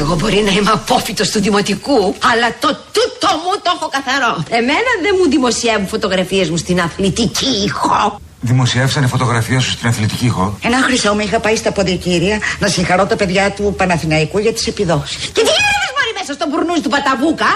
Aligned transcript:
Εγώ 0.00 0.14
μπορεί 0.14 0.42
να 0.46 0.50
είμαι 0.50 0.70
απόφυτος 0.70 1.30
του 1.30 1.40
δημοτικού, 1.40 2.14
αλλά 2.32 2.48
το 2.60 2.68
τούτο 2.68 3.28
μου 3.42 3.52
το 3.62 3.70
έχω 3.74 3.88
καθαρό. 3.96 4.44
Εμένα 4.50 4.90
δεν 5.02 5.12
μου 5.18 5.30
δημοσιεύουν 5.30 5.88
φωτογραφίες 5.88 6.50
μου 6.50 6.56
στην 6.56 6.80
αθλητική 6.80 7.48
ηχό. 7.64 8.20
Δημοσιεύσανε 8.40 9.06
φωτογραφία 9.06 9.60
σου 9.60 9.70
στην 9.70 9.88
αθλητική 9.88 10.24
ηχό. 10.24 10.58
Ένα 10.62 10.82
χρυσό 10.82 11.14
μου 11.14 11.20
είχα 11.20 11.40
πάει 11.40 11.56
στα 11.56 11.72
ποντικήρια 11.72 12.38
να 12.58 12.68
συγχαρώ 12.68 13.06
τα 13.06 13.16
παιδιά 13.16 13.50
του 13.50 13.74
Παναθηναϊκού 13.76 14.38
για 14.38 14.52
τις 14.52 14.66
επιδόσεις. 14.66 15.24
Και 15.24 15.42
τι 15.46 15.50
γίνεται 15.56 15.90
μόλι 15.96 16.12
μέσα 16.18 16.32
στο 16.32 16.46
μπουρνούζι 16.48 16.80
του 16.80 16.88
Παταβούκα; 16.88 17.50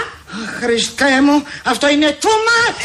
Χριστέ 0.61 1.21
μου, 1.21 1.43
αυτό 1.63 1.89
είναι 1.89 2.17
too 2.21 2.35
much! 2.47 2.81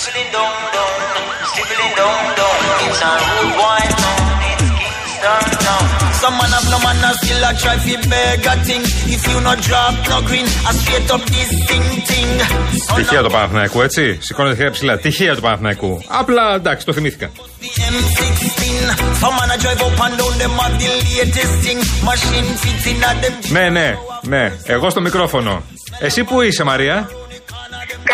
Some 6.30 6.38
man 6.38 6.52
have 6.56 6.68
no 6.70 6.78
man 6.86 7.04
and 7.08 7.16
still 7.20 7.42
a 7.48 7.50
try 7.60 7.76
fi 7.84 7.94
beg 8.10 8.46
a 8.52 8.54
thing. 8.66 8.82
If 9.14 9.22
you 9.30 9.38
no 9.46 9.52
drop 9.66 9.94
no 10.10 10.18
green, 10.28 10.46
I 10.68 10.70
straight 10.78 11.10
up 11.14 11.22
this 11.34 11.50
thing 11.68 11.86
thing. 12.08 12.30
Τυχαία 12.96 13.22
του 13.22 13.30
Παναθηναϊκού, 13.30 13.80
έτσι. 13.82 14.18
Σηκώνεται 14.20 14.54
χέρια 14.54 14.70
ψηλά. 14.70 14.98
Τυχαία 14.98 15.34
του 15.34 15.40
Παναθηναϊκού. 15.40 16.02
Απλά 16.08 16.54
εντάξει, 16.54 16.86
το 16.86 16.92
θυμήθηκα. 16.92 17.30
The 17.60 17.70
M16. 17.92 18.52
Some 19.20 19.34
man 19.38 19.50
a 19.54 19.56
drive 19.62 19.82
up 19.86 20.00
and 20.04 20.14
down 20.18 20.34
them 20.42 20.54
have 20.62 20.76
the 20.82 20.88
latest 21.18 21.54
thing. 21.64 21.78
Machine 22.08 22.48
fits 22.62 22.86
in 22.90 23.02
at 23.08 23.16
them. 23.24 23.50
Ναι, 23.52 23.68
ναι, 23.68 23.94
ναι. 24.22 24.52
Εγώ 24.64 24.90
στο 24.90 25.00
μικρόφωνο. 25.00 25.62
Εσύ 25.98 26.24
που 26.24 26.40
είσαι, 26.40 26.64
Μαρία; 26.64 27.10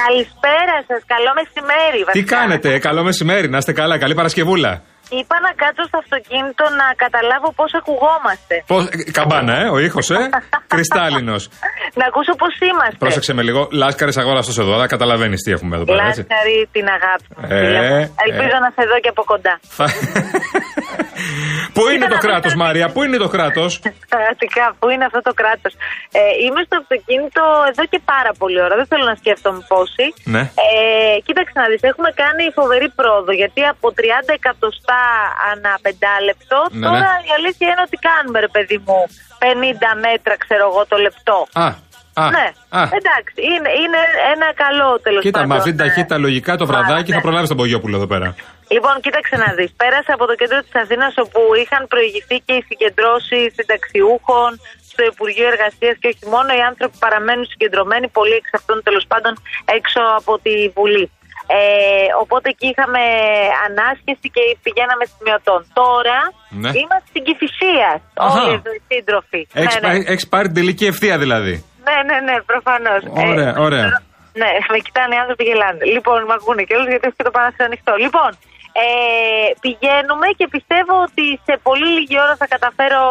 Καλησπέρα 0.02 0.76
σας, 0.86 1.02
καλό 1.06 1.30
μεσημέρι. 1.34 1.98
Τι 1.98 2.04
βασικά. 2.04 2.36
κάνετε, 2.36 2.78
καλό 2.78 3.02
μεσημέρι, 3.02 3.48
να 3.48 3.58
είστε 3.58 3.72
καλά, 3.72 3.98
καλή 3.98 4.14
Παρασκευούλα. 4.14 4.82
Είπα 5.18 5.36
να 5.46 5.50
κάτσω 5.62 5.82
στο 5.90 5.98
αυτοκίνητο 6.04 6.64
να 6.80 6.86
καταλάβω 7.04 7.48
πώς 7.58 7.70
ακουγόμαστε. 7.80 8.54
Πώς, 8.66 8.82
ε, 8.86 9.10
καμπάνα, 9.10 9.54
ε, 9.64 9.68
ο 9.68 9.78
ήχος, 9.78 10.10
ε. 10.10 10.20
Κρυστάλλινος. 10.74 11.42
Να 11.94 12.04
ακούσω 12.06 12.32
πώς 12.42 12.52
είμαστε. 12.70 12.96
Πρόσεξε 12.98 13.32
με 13.34 13.42
λίγο. 13.42 13.68
Λάσκαρες 13.72 14.16
αγόραστος 14.16 14.58
εδώ, 14.58 14.72
αλλά 14.74 14.86
καταλαβαίνεις 14.86 15.40
τι 15.42 15.50
έχουμε 15.52 15.76
εδώ 15.76 15.84
πέρα, 15.84 16.06
έτσι. 16.06 16.20
Λάσκαρη 16.28 16.68
την 16.72 16.86
αγάπη. 16.96 17.24
μου, 17.36 17.44
Ε, 17.54 17.58
φίλε 17.60 17.80
μου. 17.90 18.14
Ελπίζω 18.26 18.56
ε. 18.60 18.64
να 18.64 18.70
σε 18.76 18.82
δω 18.90 18.96
και 19.04 19.08
από 19.14 19.22
κοντά. 19.24 19.54
Θα- 21.16 21.72
Πού 21.76 21.82
είναι 21.92 22.06
το 22.14 22.18
κράτος, 22.26 22.54
Μαρία, 22.62 22.86
πού 22.94 23.00
είναι 23.04 23.16
το 23.24 23.28
κράτος; 23.34 23.70
Πραγματικά, 24.14 24.64
πού 24.78 24.86
είναι 24.92 25.04
αυτό 25.10 25.20
το 25.28 25.32
κράτος; 25.40 25.72
Ε, 26.18 26.20
είμαι 26.44 26.60
στο 26.66 26.76
αυτοκίνητο 26.82 27.42
εδώ 27.70 27.82
και 27.92 28.00
πάρα 28.12 28.30
πολλή 28.40 28.58
ώρα. 28.66 28.74
Δεν 28.80 28.86
θέλω 28.90 29.04
να 29.12 29.16
σκέφτομαι 29.22 29.60
πόση. 29.72 30.06
Ναι. 30.34 30.42
Ε, 30.66 31.18
κοίταξε 31.26 31.52
να 31.60 31.66
δεις, 31.70 31.82
έχουμε 31.90 32.10
κάνει 32.22 32.42
φοβερή 32.58 32.88
πρόοδο 32.98 33.32
γιατί 33.40 33.60
από 33.74 33.86
30 33.98 34.32
εκατοστά 34.40 35.02
ανά 35.50 35.72
πεντάλεπτο 35.84 36.58
Ναι, 36.70 36.86
τώρα 36.86 37.08
ναι. 37.14 37.26
η 37.28 37.30
αλήθεια 37.38 37.66
είναι 37.72 37.82
ότι 37.88 37.96
κάνουμε 38.08 38.38
ρε 38.46 38.50
παιδί 38.54 38.78
μου 38.86 38.98
50 39.42 39.90
μέτρα 40.06 40.34
ξέρω 40.44 40.64
εγώ 40.70 40.82
το 40.92 40.96
λεπτό. 41.06 41.36
Α, 41.64 41.66
α, 42.22 42.24
ναι, 42.36 42.46
α. 42.78 42.82
εντάξει, 43.00 43.36
είναι, 43.52 43.70
είναι 43.82 44.00
ένα 44.34 44.48
καλό 44.64 44.88
τέλος 45.04 45.20
Κοίτα, 45.22 45.38
πάντων. 45.38 45.50
με 45.52 45.56
αυτή 45.60 45.70
την 45.74 45.80
ε, 45.80 45.82
ταχύτητα 45.86 46.16
λογικά 46.26 46.52
το 46.56 46.66
βραδάκι 46.70 47.10
ναι. 47.10 47.16
θα 47.16 47.22
προλάβεις 47.26 47.48
τον 47.48 47.56
Πογιόπουλο 47.56 47.96
εδώ 47.96 48.06
πέρα. 48.06 48.34
Λοιπόν, 48.74 48.94
κοίταξε 49.04 49.36
να 49.44 49.48
δεις. 49.56 49.70
Πέρασα 49.82 50.12
από 50.16 50.24
το 50.30 50.34
κέντρο 50.40 50.58
της 50.66 50.74
Αθήνας 50.82 51.12
όπου 51.24 51.40
είχαν 51.62 51.82
προηγηθεί 51.92 52.36
και 52.46 52.54
οι 52.58 52.62
συγκεντρώσεις 52.70 53.46
συνταξιούχων 53.58 54.50
στο 54.90 55.02
Υπουργείο 55.12 55.46
Εργασίας 55.52 55.94
και 56.00 56.08
όχι 56.12 56.24
μόνο. 56.34 56.48
Οι 56.58 56.62
άνθρωποι 56.70 56.96
παραμένουν 57.04 57.46
συγκεντρωμένοι, 57.52 58.06
πολλοί 58.18 58.34
εξ 58.42 58.48
αυτών 58.58 58.76
τέλος 58.88 59.04
πάντων 59.10 59.32
έξω 59.78 60.00
από 60.20 60.32
τη 60.44 60.54
Βουλή. 60.76 61.06
Ε, 61.58 61.58
οπότε 62.22 62.46
εκεί 62.54 62.66
είχαμε 62.72 63.02
ανάσχεση 63.68 64.26
και 64.34 64.42
πηγαίναμε 64.64 65.04
σημειωτών. 65.14 65.60
Τώρα 65.82 66.18
Ναι. 66.62 66.70
είμαστε 66.80 67.06
στην 67.12 67.22
Κηφισία. 67.26 67.90
Αχα. 68.26 68.42
Όλοι 68.42 68.54
εδώ 68.60 68.70
οι 68.78 68.82
σύντροφοι. 68.90 69.40
Έχεις 69.60 69.74
ναι, 69.74 69.80
ναι. 69.80 69.86
πάρει, 69.86 70.00
έχεις 70.12 70.26
πάρει 70.32 70.46
την 70.50 70.56
τελική 70.60 70.86
ευθεία 70.92 71.16
δηλαδή. 71.24 71.54
ναι, 71.86 71.96
ναι, 72.08 72.16
ναι, 72.28 72.36
προφανώς. 72.52 73.00
Ωραία, 73.30 73.52
ωραία. 73.66 73.86
Ναι, 74.42 74.50
με 74.74 74.78
κοιτάνε 74.86 75.12
οι 75.14 75.18
άνθρωποι 75.22 75.44
γελάνε. 75.48 75.82
Λοιπόν, 75.96 76.18
με 76.28 76.34
ακούνε 76.38 76.62
και 76.66 76.74
όλους 76.76 76.88
γιατί 76.92 77.04
έχω 77.08 77.16
και 77.18 77.26
το 77.28 77.34
Παναθηναϊκό 77.36 77.64
ανοιχτό. 77.70 77.92
Λοιπόν, 78.06 78.30
ε, 78.84 78.86
πηγαίνουμε 79.64 80.26
και 80.38 80.46
πιστεύω 80.54 80.94
ότι 81.06 81.24
σε 81.46 81.54
πολύ 81.66 81.88
λίγη 81.96 82.16
ώρα 82.24 82.34
θα 82.40 82.46
καταφέρω 82.54 83.02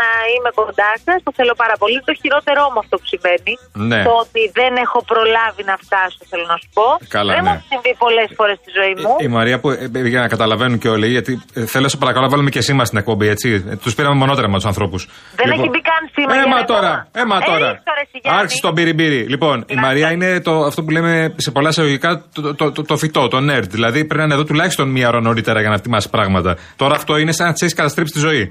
να 0.00 0.08
είμαι 0.32 0.50
κοντά 0.60 0.90
σας. 1.04 1.18
Το 1.26 1.30
θέλω 1.38 1.54
πάρα 1.62 1.76
πολύ. 1.82 1.98
Το 2.08 2.12
χειρότερό 2.20 2.62
μου 2.72 2.80
αυτό 2.84 2.94
που 3.00 3.06
συμβαίνει. 3.12 3.54
Ναι. 3.90 4.00
Το 4.08 4.12
ότι 4.24 4.42
δεν 4.60 4.72
έχω 4.84 4.98
προλάβει 5.12 5.62
να 5.70 5.76
φτάσω, 5.84 6.20
θέλω 6.32 6.46
να 6.52 6.56
σου 6.62 6.68
πω. 6.78 6.86
Καλά, 7.16 7.30
δεν 7.34 7.42
ναι. 7.42 7.48
μου 7.48 7.54
έχει 7.56 7.66
συμβεί 7.72 7.92
πολλές 8.04 8.28
φορές 8.38 8.56
στη 8.62 8.70
ζωή 8.78 8.94
μου. 9.00 9.12
Η 9.26 9.28
Μαρία 9.36 9.56
που 9.60 9.68
ε, 9.70 9.76
ε, 9.98 10.08
για 10.14 10.20
να 10.24 10.28
καταλαβαίνουν 10.34 10.78
και 10.82 10.90
όλοι, 10.94 11.06
γιατί 11.16 11.32
ε, 11.54 11.60
θέλω 11.74 11.88
σε 11.92 11.98
παρακαλώ 12.02 12.24
να 12.26 12.32
βάλουμε 12.34 12.50
και 12.54 12.62
σήμα 12.68 12.84
στην 12.88 12.98
εκπομπή, 13.02 13.26
έτσι. 13.34 13.48
Τους 13.82 13.92
πήραμε 13.96 14.16
μονότερα 14.22 14.46
με 14.52 14.56
τους 14.60 14.68
ανθρώπους. 14.72 15.00
Δεν 15.40 15.46
έχει 15.54 15.68
μπει 15.72 15.80
καν 15.90 16.02
σήμα, 16.14 16.32
Έμα 16.34 16.44
Γιάννη, 16.44 16.64
τώρα, 16.72 16.92
ακόμα. 16.94 17.22
έμα 17.22 17.36
Ε, 17.42 17.48
τώρα. 17.50 17.68
ρίξ' 17.70 17.82
το, 17.88 17.92
ρε, 17.98 18.04
εσύ, 18.06 18.18
Γιάννη. 18.22 18.40
Άρχισε 18.40 18.60
τον 18.66 18.74
πυριμπύρι. 18.74 19.20
Λοιπόν, 19.34 19.56
η 19.66 19.74
Να, 19.74 19.80
Μαρία 19.80 20.06
ναι. 20.06 20.12
είναι 20.12 20.40
το, 20.40 20.52
αυτό 20.70 20.80
που 20.84 20.90
λέμε 20.90 21.34
σε 21.36 21.50
πολλά 21.50 21.68
εισαγωγικά 21.68 22.10
το, 22.34 22.54
το, 22.54 22.72
το, 22.72 22.82
το 22.82 22.96
φυτό, 22.96 23.28
το 23.28 23.38
nerd. 23.48 23.68
Δηλαδή 23.76 23.98
πρέπει 23.98 24.18
να 24.18 24.24
είναι 24.24 24.34
εδώ 24.34 24.44
τουλάχιστον 24.44 24.88
μία 24.88 25.09
ώρα 25.10 25.20
νωρίτερα 25.28 25.58
για 25.62 25.70
να 25.72 25.78
ετοιμάσει 25.80 26.08
πράγματα. 26.16 26.50
Τώρα 26.80 26.94
αυτό 27.00 27.12
είναι 27.20 27.32
σαν 27.38 27.46
να 27.48 27.52
τη 27.54 27.60
έχεις 27.64 27.76
καταστρέψει 27.80 28.12
τη 28.16 28.20
ζωή. 28.28 28.42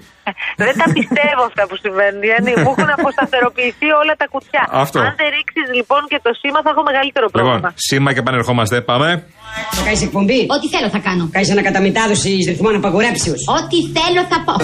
Δεν 0.64 0.74
τα 0.82 0.88
πιστεύω 0.98 1.42
αυτά 1.50 1.64
που 1.70 1.76
συμβαίνουν, 1.84 2.22
Γιάννη. 2.28 2.52
Μου 2.64 2.72
έχουν 2.76 2.90
αποσταθεροποιηθεί 2.98 3.88
όλα 4.02 4.14
τα 4.22 4.26
κουτιά. 4.34 4.64
Αυτό. 4.86 5.00
Αν 5.08 5.14
δεν 5.22 5.30
ρίξεις 5.38 5.68
λοιπόν 5.80 6.02
και 6.12 6.20
το 6.26 6.32
σήμα, 6.42 6.60
θα 6.66 6.70
έχω 6.74 6.84
μεγαλύτερο 6.90 7.26
πρόβλημα. 7.34 7.56
Λοιπόν, 7.56 7.74
σήμα 7.90 8.10
και 8.14 8.22
επανερχόμαστε. 8.26 8.76
Πάμε. 8.92 9.08
Θα 9.78 9.82
κάνεις 9.88 10.02
εκπομπή; 10.08 10.40
Ό,τι 10.56 10.68
θέλω 10.74 10.88
θα 10.96 11.02
κάνω. 11.08 11.24
Κάνεις 11.36 11.50
ανακαταμετάδοση 11.56 12.32
ρυθμών 12.52 12.74
απαγορέψεω. 12.82 13.36
Ό,τι 13.58 13.78
θέλω 13.96 14.22
θα 14.32 14.38
πω. 14.48 14.56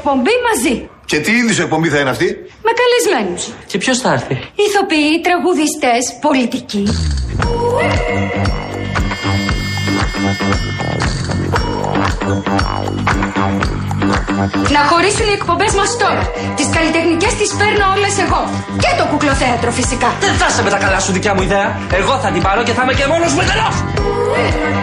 Εκπομπή 0.00 0.34
μαζί. 0.48 0.88
Και 1.04 1.18
τι 1.20 1.32
είδους 1.32 1.58
εκπομπή 1.58 1.88
θα 1.88 1.98
είναι 1.98 2.10
αυτή; 2.10 2.26
Με 2.66 2.72
καλεσμένους. 2.80 3.42
Και 3.66 3.78
ποιος 3.78 3.98
θα 3.98 4.12
έρθει; 4.12 4.34
Ηθοποιοί, 4.66 5.20
τραγουδιστές, 5.26 6.02
πολιτικοί. 6.20 6.84
Να 14.76 14.80
χωρίσουν 14.90 15.26
οι 15.28 15.32
εκπομπές 15.32 15.72
μας 15.74 15.96
τώρα. 15.96 16.22
Τις 16.56 16.68
καλλιτεχνικές 16.76 17.34
τις 17.34 17.50
παίρνω 17.58 17.86
όλες 17.96 18.14
εγώ. 18.24 18.42
Και 18.82 18.90
το 18.98 19.04
κουκλοθέατρο 19.10 19.70
φυσικά. 19.70 20.08
Δεν 20.20 20.34
θα 20.40 20.46
είσαι 20.50 20.62
με 20.62 20.70
τα 20.70 20.78
καλά 20.78 21.00
σου 21.00 21.12
δικιά 21.12 21.34
μου 21.34 21.42
ιδέα. 21.42 21.68
Εγώ 22.00 22.14
θα 22.22 22.30
την 22.30 22.42
πάρω 22.42 22.62
και 22.62 22.72
θα 22.72 22.82
είμαι 22.82 22.94
και 22.94 23.06
μόνος 23.12 23.32
μου 23.34 23.40
εντελώς. 23.44 23.76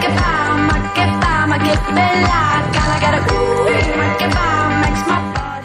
Que 0.02 0.10
fama, 0.20 0.76
que 0.96 1.04
fama, 1.22 1.56
que 1.64 1.74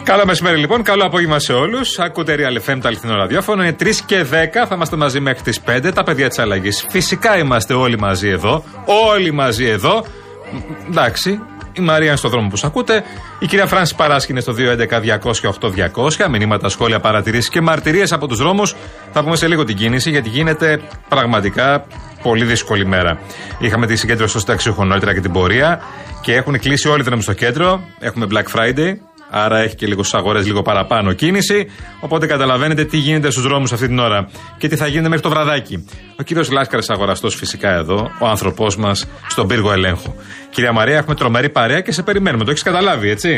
Καλό 0.04 0.26
μεσημέρι 0.26 0.56
λοιπόν, 0.58 0.82
καλό 0.82 1.04
απόγευμα 1.04 1.38
σε 1.38 1.52
όλους. 1.52 1.98
Ακούτε 1.98 2.34
Real 2.38 2.70
FM, 2.70 2.78
τα 2.80 2.88
αληθινό 2.88 3.16
ραδιόφωνο. 3.16 3.62
Είναι 3.62 3.76
3 3.80 3.84
και 4.06 4.24
10, 4.24 4.66
θα 4.68 4.74
είμαστε 4.74 4.96
μαζί 4.96 5.20
μέχρι 5.20 5.42
τις 5.42 5.60
5, 5.60 5.92
τα 5.94 6.02
παιδιά 6.02 6.28
της 6.28 6.38
αλλαγής. 6.38 6.86
Φυσικά 6.88 7.38
είμαστε 7.38 7.74
όλοι 7.74 7.98
μαζί 7.98 8.28
εδώ. 8.28 8.64
Όλοι 9.10 9.32
μαζί 9.32 9.64
εδώ. 9.64 10.04
Μ, 10.52 10.58
Εντάξει, 10.88 11.40
η 11.72 11.80
Μαρία 11.80 12.06
είναι 12.06 12.16
στο 12.16 12.28
δρόμο 12.28 12.48
που 12.48 12.56
σας 12.56 12.70
ακούτε. 12.70 13.02
Η 13.38 13.46
κυρία 13.46 13.66
Φράνση 13.66 13.94
Παράσχη 13.94 14.30
είναι 14.30 14.40
στο 14.40 14.52
211-200-8200. 14.52 16.28
Μηνύματα, 16.30 16.68
σχόλια, 16.68 17.00
παρατηρήσεις 17.00 17.48
και 17.48 17.60
μαρτυρίες 17.60 18.12
από 18.12 18.26
τους 18.26 18.38
δρόμους. 18.38 18.74
Θα 19.12 19.22
πούμε 19.22 19.36
σε 19.36 19.46
λίγο 19.48 19.64
την 19.64 19.76
κίνηση 19.76 20.10
γιατί 20.10 20.28
γίνεται 20.28 20.80
πραγματικά 21.08 21.86
πολύ 22.22 22.44
δύσκολη 22.44 22.86
μέρα. 22.86 23.18
Είχαμε 23.58 23.86
τη 23.86 23.96
συγκέντρωση 23.96 24.30
στο 24.30 24.38
συνταξιούχο 24.38 24.84
νωρίτερα 24.84 25.14
και 25.14 25.20
την 25.20 25.32
πορεία 25.32 25.80
και 26.20 26.34
έχουν 26.34 26.58
κλείσει 26.58 26.88
όλοι 26.88 27.00
οι 27.00 27.04
δρόμοι 27.04 27.22
στο 27.22 27.32
κέντρο. 27.32 27.80
Έχουμε 27.98 28.26
Black 28.30 28.58
Friday. 28.58 28.94
Άρα 29.30 29.58
έχει 29.58 29.74
και 29.74 29.86
λίγο 29.86 30.02
στι 30.02 30.16
αγορές 30.16 30.46
λίγο 30.46 30.62
παραπάνω 30.62 31.12
κίνηση. 31.12 31.70
Οπότε 32.00 32.26
καταλαβαίνετε 32.26 32.84
τι 32.84 32.96
γίνεται 32.96 33.30
στους 33.30 33.42
δρόμους 33.42 33.72
αυτή 33.72 33.86
την 33.86 33.98
ώρα 33.98 34.28
και 34.58 34.68
τι 34.68 34.76
θα 34.76 34.86
γίνεται 34.86 35.08
μέχρι 35.08 35.22
το 35.22 35.30
βραδάκι. 35.30 35.88
Ο 36.20 36.22
κύριος 36.22 36.50
Λάσκαρης 36.50 36.90
αγοραστός 36.90 37.34
φυσικά 37.34 37.70
εδώ, 37.70 38.10
ο 38.20 38.26
άνθρωπός 38.26 38.76
μας 38.76 39.08
στον 39.28 39.46
πύργο 39.46 39.72
ελέγχου. 39.72 40.14
Κυρία 40.50 40.72
Μαρία, 40.72 40.96
έχουμε 40.96 41.14
τρομερή 41.14 41.50
παρέα 41.50 41.80
και 41.80 41.92
σε 41.92 42.02
περιμένουμε. 42.02 42.44
Το 42.44 42.50
έχεις 42.50 42.62
καταλάβει, 42.62 43.08
έτσι; 43.10 43.30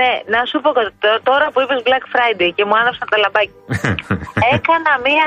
Ναι, 0.00 0.10
να 0.34 0.40
σου 0.50 0.56
πω 0.64 0.70
κάτι. 0.78 0.92
Τω- 1.04 1.20
Τώρα 1.30 1.46
που 1.52 1.58
είπες 1.62 1.80
Black 1.88 2.04
Friday 2.14 2.50
και 2.56 2.64
μου 2.68 2.74
άναψαν 2.80 3.06
τα 3.12 3.16
λαμπάκια. 3.24 3.56
Έκανα 4.54 4.92
μία 5.08 5.26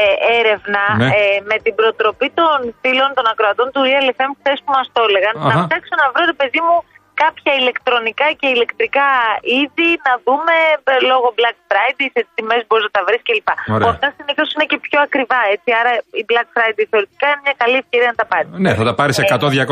έρευνα 0.38 0.82
Ναι. 1.00 1.08
ε, 1.18 1.22
με 1.50 1.56
την 1.64 1.72
προτροπή 1.80 2.28
των 2.40 2.56
φίλων 2.82 3.10
των 3.16 3.24
ακροατών 3.32 3.66
του 3.72 3.80
Real 3.88 4.06
FM 4.16 4.30
χθες 4.38 4.58
που 4.64 4.70
μας 4.76 4.86
το 4.94 5.00
έλεγαν. 5.08 5.34
Να 5.48 5.54
Αχα. 5.54 5.60
ψάξω 5.68 5.94
να 6.02 6.06
βρω, 6.12 6.22
ρε 6.32 6.36
παιδί 6.40 6.60
μου, 6.66 6.76
κάποια 7.22 7.52
ηλεκτρονικά 7.60 8.26
και 8.40 8.48
ηλεκτρικά 8.56 9.08
είδη 9.56 9.90
να 10.06 10.14
δούμε 10.26 10.56
ε, 10.92 10.94
λόγω 11.10 11.26
Black 11.38 11.58
Friday 11.70 12.06
σε 12.14 12.20
τι 12.26 12.30
τιμές 12.36 12.62
μπορείς 12.66 12.86
να 12.88 12.94
τα 12.96 13.02
βρεις 13.06 13.20
κλπ. 13.26 13.50
Ωραία. 13.76 13.84
Που 13.84 13.88
αυτά 13.94 14.08
συνήθως 14.18 14.48
είναι 14.54 14.66
και 14.70 14.78
πιο 14.86 14.98
ακριβά, 15.06 15.40
έτσι. 15.54 15.68
Άρα 15.80 15.92
η 16.20 16.24
Black 16.30 16.48
Friday 16.54 16.84
θεωρητικά 16.92 17.26
είναι 17.30 17.42
μια 17.46 17.56
καλή 17.62 17.76
ευκαιρία 17.82 18.10
να 18.12 18.18
τα 18.20 18.26
πάρεις. 18.32 18.48
ναι, 18.64 18.72
θα 18.78 18.84
τα 18.88 18.94
πάρεις 18.98 19.16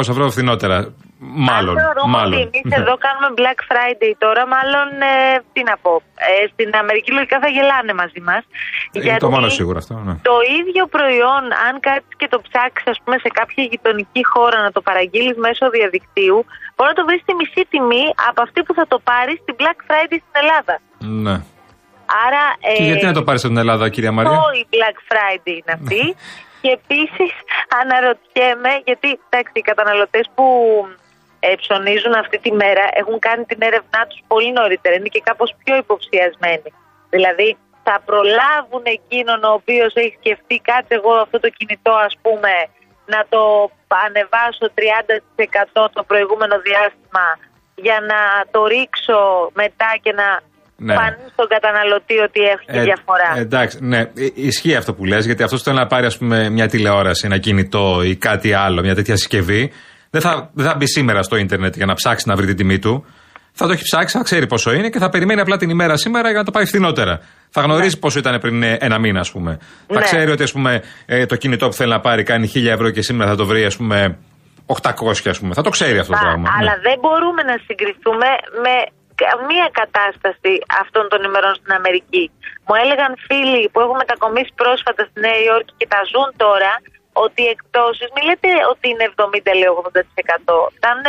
100-200 0.03 0.15
ευρώ 0.15 0.25
φθηνότερα. 0.35 0.77
Μάλλον. 1.21 1.75
Αν 1.79 1.85
θεωρούμε 1.85 2.17
μάλλον. 2.19 2.39
ότι 2.41 2.43
εμείς 2.51 2.77
εδώ 2.81 2.95
κάνουμε 3.07 3.29
Black 3.41 3.61
Friday 3.71 4.13
τώρα, 4.25 4.43
μάλλον 4.55 4.87
ε, 5.13 5.15
τι 5.53 5.61
να 5.71 5.75
πω. 5.85 5.93
Ε, 6.29 6.47
στην 6.53 6.71
Αμερική 6.83 7.11
λογικά 7.17 7.37
θα 7.45 7.49
γελάνε 7.55 7.93
μαζί 8.03 8.21
μας. 8.29 8.43
Είναι 8.93 9.17
το 9.27 9.31
μόνο 9.35 9.49
σίγουρο 9.59 9.79
αυτό. 9.83 9.95
Ναι. 10.07 10.15
Το 10.31 10.37
ίδιο 10.59 10.83
προϊόν, 10.97 11.43
αν 11.67 11.75
κάτσει 11.87 12.13
και 12.21 12.29
το 12.35 12.39
ψάξεις, 12.47 12.87
ας 12.93 12.99
πούμε, 13.03 13.17
σε 13.25 13.31
κάποια 13.39 13.63
γειτονική 13.71 14.23
χώρα 14.33 14.59
να 14.67 14.71
το 14.77 14.81
παραγγείλεις 14.89 15.37
μέσω 15.47 15.65
διαδικτύου, 15.77 16.39
μπορεί 16.75 16.89
να 16.93 16.99
το 17.01 17.05
βρεις 17.09 17.21
στη 17.25 17.33
μισή 17.41 17.63
τιμή 17.73 18.05
από 18.29 18.41
αυτή 18.47 18.61
που 18.67 18.75
θα 18.79 18.85
το 18.93 18.99
πάρεις 19.11 19.37
στην 19.43 19.55
Black 19.61 19.79
Friday 19.89 20.19
στην 20.25 20.37
Ελλάδα. 20.43 20.75
ναι. 21.27 21.37
Άρα. 22.27 22.43
Ε, 22.61 22.77
Και 22.77 22.83
γιατί 22.91 23.05
να 23.11 23.13
το 23.19 23.23
πάρεις 23.23 23.41
από 23.45 23.53
την 23.53 23.63
Ελλάδα, 23.63 23.89
κυρία 23.95 24.13
Μαρία; 24.13 24.31
αυτό 24.31 24.45
η 24.63 24.65
Black 24.75 24.97
Friday 25.11 25.55
είναι 25.61 25.75
αυτή. 25.81 26.03
και 26.63 26.71
επίσης 26.81 27.33
αναρωτιέμαι, 27.81 28.73
γιατί 28.85 29.09
εντάξει, 29.29 29.53
οι 29.55 29.61
καταναλωτές 29.61 30.31
που 30.35 30.45
ε, 31.47 31.49
ψωνίζουν 31.63 32.15
αυτή 32.23 32.39
τη 32.45 32.51
μέρα 32.63 32.85
έχουν 33.01 33.17
κάνει 33.27 33.43
την 33.51 33.61
έρευνά 33.69 34.01
τους 34.09 34.21
πολύ 34.33 34.51
νωρίτερα. 34.59 34.95
Είναι 34.99 35.13
και 35.15 35.23
κάπως 35.29 35.51
πιο 35.63 35.75
υποψιασμένοι. 35.85 36.71
Δηλαδή, 37.15 37.49
θα 37.87 37.97
προλάβουν 38.09 38.85
εκείνον 38.97 39.41
ο 39.51 39.53
οποίος 39.61 39.91
έχει 40.03 40.15
σκεφτεί, 40.21 40.57
κάτσε 40.71 40.95
εγώ 41.01 41.13
αυτό 41.25 41.37
το 41.45 41.49
κινητό, 41.59 41.93
ας 42.09 42.15
πούμε, 42.25 42.53
να 43.15 43.21
το 43.33 43.43
ανεβάσω 44.07 44.65
30% 44.79 45.91
το 45.97 46.03
προηγούμενο 46.11 46.57
διάστημα 46.69 47.27
για 47.87 47.99
να 48.11 48.21
το 48.55 48.61
ρίξω 48.73 49.19
μετά 49.63 49.91
και 50.05 50.13
να 50.21 50.29
Ναι. 50.81 50.95
φανεί 50.95 51.27
στον 51.33 51.47
καταναλωτή 51.49 52.19
ότι 52.19 52.41
έχει 52.41 52.65
Ε, 52.67 52.83
διαφορά. 52.83 53.31
εντάξει, 53.37 53.79
ναι, 53.81 53.99
Ε, 54.01 54.11
ισχύει 54.35 54.75
αυτό 54.77 54.95
που 54.95 55.05
λες, 55.05 55.25
γιατί 55.27 55.43
αυτός 55.43 55.63
θέλει 55.63 55.77
να 55.77 55.87
πάρει 55.87 56.07
ας 56.07 56.19
πούμε, 56.19 56.49
μια 56.51 56.67
τηλεόραση, 56.69 57.27
ένα 57.27 57.39
κινητό 57.39 58.03
ή 58.03 58.17
κάτι 58.17 58.53
άλλο, 58.53 58.81
μια 58.83 58.95
τέτοια 58.95 59.17
συσκευή. 59.17 59.73
Δεν 60.11 60.21
θα, 60.21 60.51
δεν 60.55 60.67
θα 60.67 60.75
μπει 60.77 60.87
σήμερα 60.87 61.23
στο 61.23 61.37
ίντερνετ 61.37 61.77
για 61.77 61.87
να 61.87 61.95
ψάξει 61.95 62.29
να 62.29 62.35
βρει 62.37 62.47
την 62.47 62.57
τιμή 62.57 62.79
του. 62.79 63.05
Θα 63.53 63.67
το 63.67 63.73
έχει 63.73 63.83
ψάξει, 63.83 64.17
θα 64.19 64.25
ξέρει 64.25 64.47
πόσο 64.47 64.73
είναι 64.73 64.89
και 64.89 64.99
θα 64.99 65.09
περιμένει 65.09 65.41
απλά 65.41 65.57
την 65.57 65.71
ημέρα 65.71 65.97
σήμερα 65.97 66.29
για 66.29 66.39
να 66.39 66.45
το 66.45 66.51
πάει 66.51 66.65
φθηνότερα. 66.65 67.21
Θα 67.51 67.61
γνωρίζει 67.61 67.99
πόσο 67.99 68.19
ήταν 68.19 68.41
πριν 68.41 68.63
ε, 68.63 68.77
ένα 68.81 68.99
μήνα, 68.99 69.21
ας 69.21 69.31
πούμε. 69.31 69.59
Θα 69.87 69.95
Ναι. 69.99 70.01
ξέρει 70.09 70.31
ότι 70.31 70.43
ας 70.43 70.53
πούμε, 70.53 70.83
ε, 71.07 71.27
το 71.27 71.37
κινητό 71.37 71.67
που 71.69 71.73
θέλει 71.81 71.91
να 71.91 72.01
πάρει 72.01 72.23
κάνει 72.23 72.47
1000 72.55 72.67
ευρώ 72.77 72.91
και 72.91 73.03
σήμερα 73.03 73.31
θα 73.31 73.37
το 73.37 73.47
βρει, 73.47 73.65
ας 73.65 73.77
πούμε, 73.77 74.19
800, 74.67 75.31
ας 75.35 75.39
πούμε. 75.41 75.53
Θα 75.55 75.63
το 75.63 75.71
ξέρει 75.77 75.99
αυτό 75.99 76.13
το 76.13 76.19
Α, 76.19 76.23
πράγμα. 76.23 76.49
αλλά 76.59 76.75
ναι. 76.77 76.81
δεν 76.87 76.97
μπορούμε 77.03 77.43
να 77.51 77.57
συγκριθούμε 77.67 78.29
με 78.65 78.75
καμία 79.25 79.67
κατάσταση 79.81 80.53
αυτών 80.83 81.05
των 81.13 81.21
ημερών 81.29 81.55
στην 81.61 81.73
Αμερική. 81.79 82.25
Μου 82.67 82.75
έλεγαν 82.83 83.11
φίλοι 83.29 83.63
που 83.73 83.79
έχουν 83.85 83.97
μετακομίσει 84.05 84.53
πρόσφατα 84.63 85.03
στη 85.09 85.17
Νέα 85.27 85.39
Υόρκη 85.47 85.73
και 85.81 85.89
τα 85.95 86.01
ζουν 86.13 86.29
τώρα 86.45 86.73
ότι 87.25 87.41
οι 87.47 87.51
εκπτώσεις, 87.57 88.07
μην 88.15 88.23
λέτε 88.29 88.49
ότι 88.73 88.87
είναι 88.93 89.05
70 89.15 89.53
λέει 89.61 89.71
80%, 89.81 90.55
φτάνουν 90.77 91.07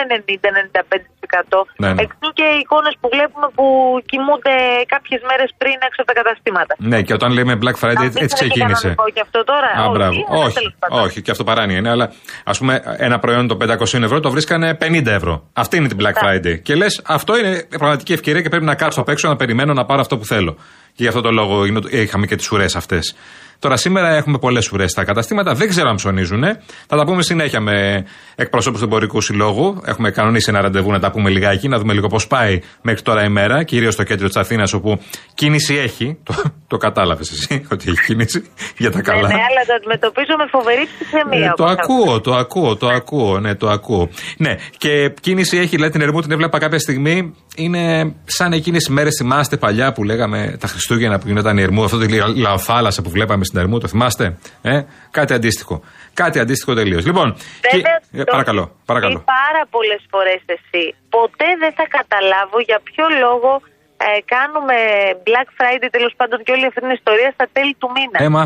90-95%. 0.70 1.66
Ναι, 1.84 1.90
ναι. 1.94 2.02
Εξού 2.06 2.28
και 2.40 2.46
οι 2.54 2.58
εικόνες 2.64 2.94
που 3.00 3.08
βλέπουμε 3.16 3.48
που 3.58 3.66
κοιμούνται 4.10 4.56
κάποιες 4.94 5.22
μέρες 5.30 5.50
πριν 5.62 5.76
έξω 5.88 6.00
από 6.04 6.10
τα 6.12 6.18
καταστήματα. 6.22 6.74
Ναι, 6.92 7.00
και 7.06 7.14
όταν 7.20 7.30
λέμε 7.38 7.54
Black 7.64 7.78
Friday, 7.84 8.06
Αυτό 8.06 8.06
έτσι 8.06 8.20
είναι 8.20 8.28
και 8.28 8.36
ξεκίνησε. 8.40 8.88
κανονικό 8.88 9.06
και 9.16 9.22
αυτό 9.28 9.40
τώρα. 9.52 9.70
Α, 9.80 9.82
όχι, 9.84 9.96
μπράβο. 9.98 10.20
αλλά 10.32 10.44
Όχι, 10.46 10.54
τέλος 10.60 10.76
πάντων. 10.80 11.00
όχι, 11.06 11.18
και 11.26 11.32
αυτό 11.32 11.44
παράνοια 11.50 11.78
είναι. 11.80 11.90
Αλλά 11.96 12.06
ας 12.52 12.58
πούμε, 12.60 12.74
ένα 13.08 13.18
προϊόν 13.24 13.46
των 13.48 13.58
500 13.62 14.04
ευρώ 14.08 14.18
το 14.26 14.30
βρίσκανε 14.36 14.68
50 14.82 15.12
ευρώ. 15.20 15.34
Αυτή 15.54 15.74
είναι 15.78 15.88
την 15.88 15.98
Black 16.02 16.18
Friday. 16.24 16.56
Και 16.66 16.74
λες, 16.76 17.02
αυτό 17.18 17.38
είναι 17.40 17.52
πραγματική 17.78 18.14
ευκαιρία 18.14 18.42
και 18.42 18.50
πρέπει 18.50 18.66
να 18.66 18.76
κάτσω 18.76 19.02
απ' 19.02 19.10
έξω 19.10 19.28
να 19.28 19.36
περιμένω 19.36 19.74
να 19.74 19.86
πάρω 19.86 20.02
αυτό 20.02 20.18
που 20.18 20.26
θέλω. 20.26 20.58
Και 21.00 21.06
γι' 21.06 21.10
αυτό 21.10 21.22
το 21.22 21.32
λόγο 21.32 21.66
είναι- 21.66 21.80
είχαμε 21.90 22.26
και 22.26 22.36
τις 22.36 22.52
ουρέ 22.52 22.66
αυτές. 22.76 23.16
Τώρα 23.60 23.78
σήμερα 23.78 24.16
έχουμε 24.16 24.38
πολλές 24.38 24.72
ουρέ 24.72 24.88
στα 24.88 25.04
καταστήματα. 25.04 25.54
Δεν 25.54 25.68
ξέρω 25.70 25.90
αν 25.90 25.96
ψωνίζουν. 25.96 26.44
Θα 26.88 26.98
τα 26.98 27.04
πούμε 27.06 27.22
συνέχεια 27.24 27.60
με 27.62 28.06
εκπροσώπους 28.36 28.80
του 28.80 28.86
Εμπορικού 28.86 29.22
Συλλόγου. 29.22 29.82
Έχουμε 29.86 30.12
κανονίσει 30.12 30.46
ένα 30.50 30.62
ραντεβού 30.62 30.92
να 30.92 31.00
τα 31.00 31.12
πούμε 31.12 31.30
λιγάκι, 31.30 31.68
να 31.68 31.78
δούμε 31.80 31.94
λίγο 31.94 32.08
πώς 32.08 32.28
πάει 32.28 32.60
μέχρι 32.82 33.02
τώρα 33.02 33.24
η 33.24 33.30
μέρα, 33.30 33.64
κυρίως 33.64 33.94
στο 33.94 34.04
κέντρο 34.04 34.28
της 34.28 34.36
Αθήνας, 34.36 34.74
όπου 34.74 35.00
κίνηση 35.34 35.76
έχει. 35.76 36.18
Το, 36.24 36.34
το 36.68 36.78
κατάλαβες 36.78 37.32
εσύ 37.32 37.66
ότι 37.74 37.90
έχει 37.90 38.06
κίνηση 38.06 38.44
για 38.78 38.92
τα 38.92 39.02
καλά. 39.02 39.22
Ναι, 39.28 39.28
ναι, 39.28 39.34
αλλά 39.34 39.66
το 39.68 39.74
αντιμετωπίζω 39.78 40.34
με 40.38 40.46
φοβερή 40.52 40.88
ψυχραιμία. 41.00 41.50
Ε, 41.50 41.54
το 41.56 41.64
όπως 41.64 41.76
ακούω, 41.80 42.22
το 42.22 42.36
ακούω, 42.36 42.76
το 42.76 42.88
ακούω, 42.88 43.40
ναι, 43.40 43.56
το 43.56 43.70
ακούω. 43.70 44.10
Ναι, 44.38 44.56
και 44.78 45.14
κίνηση 45.22 45.58
έχει, 45.58 45.78
λέει 45.78 45.90
την 45.90 46.02
Ερμού, 46.02 46.22
την 46.22 46.32
έβλεπα 46.32 46.60
κάποια 46.60 46.80
στιγμή. 46.80 47.34
Είναι 47.56 48.16
σαν 48.26 48.54
εκείνες 48.54 48.84
τι 48.84 48.92
μέρες, 48.92 49.16
θυμάστε 49.16 49.58
παλιά 49.58 49.92
που 49.92 50.04
λέγαμε 50.04 50.58
τα 50.60 50.68
Χριστούγεννα 50.68 50.89
που 50.96 51.28
γινόταν 51.28 51.58
η 51.58 51.62
Ερμού, 51.62 51.84
αυτό 51.84 51.98
τη 51.98 52.08
λα- 52.18 52.28
λαοθάλασσα 52.46 53.02
που 53.02 53.10
βλέπαμε 53.10 53.44
στην 53.46 53.60
Ερμού, 53.60 53.80
το 53.80 53.88
θυμάστε. 53.88 54.38
Ε; 54.62 54.82
Κάτι 55.12 55.34
αντίστοιχο. 55.34 55.82
Κάτι 56.14 56.40
αντίστοιχο 56.40 56.74
τελείως. 56.74 57.06
Λοιπόν, 57.06 57.28
Βέβαια, 57.72 58.00
και- 58.12 58.18
ε, 58.20 58.24
το 58.24 58.32
παρακαλώ, 58.32 58.62
έχεις 58.62 58.86
παρακαλώ. 58.86 59.18
πει 59.18 59.24
πάρα 59.40 59.64
πολλές 59.76 60.02
φορές 60.12 60.42
εσύ. 60.56 60.84
Ποτέ 61.18 61.48
δεν 61.64 61.72
θα 61.78 61.86
καταλάβω 61.98 62.58
για 62.70 62.80
ποιο 62.88 63.06
λόγο 63.24 63.52
ε, 64.08 64.10
κάνουμε 64.36 64.76
Black 65.28 65.50
Friday 65.58 65.90
τέλος 65.98 66.14
πάντων 66.20 66.38
και 66.46 66.52
όλη 66.56 66.66
αυτή 66.70 66.80
την 66.86 66.94
ιστορία 67.00 67.30
στα 67.38 67.46
τέλη 67.56 67.74
του 67.80 67.90
μήνα. 67.96 68.18
Έμα, 68.28 68.44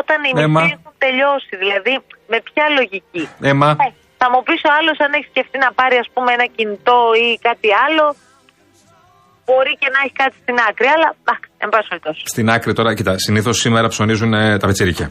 Όταν 0.00 0.18
οι 0.28 0.30
Έμα. 0.44 0.60
μισοί 0.60 0.72
έχουν 0.78 0.92
τελειώσει, 1.06 1.52
δηλαδή 1.64 1.92
με 2.32 2.38
ποια 2.48 2.64
λογική. 2.78 3.24
έμα. 3.52 3.68
Ε, 3.84 3.86
θα 4.20 4.26
μου 4.32 4.40
πεις 4.46 4.60
ο 4.68 4.70
άλλος 4.78 4.96
αν 5.04 5.10
έχει 5.18 5.28
σκεφτεί 5.34 5.56
να 5.66 5.70
πάρει 5.78 5.96
ας 6.04 6.08
πούμε 6.14 6.30
ένα 6.38 6.46
κινητό 6.56 6.98
ή 7.26 7.28
κάτι 7.48 7.68
άλλο. 7.86 8.04
Μπορεί 9.48 9.72
και 9.78 9.88
να 9.94 9.98
έχει 10.04 10.12
κάτι 10.22 10.34
στην 10.42 10.56
άκρη, 10.68 10.86
αλλά 10.86 11.08
α, 11.32 11.34
εν 11.58 11.68
πάση 11.68 11.88
περιπτώσει. 11.88 12.22
Στην 12.24 12.50
άκρη 12.50 12.72
τώρα, 12.72 12.94
κοιτά, 12.94 13.14
συνήθως 13.18 13.56
σήμερα 13.58 13.88
ψωνίζουν 13.88 14.32
ε, 14.34 14.58
τα 14.58 14.66
πετσερίκια. 14.66 15.10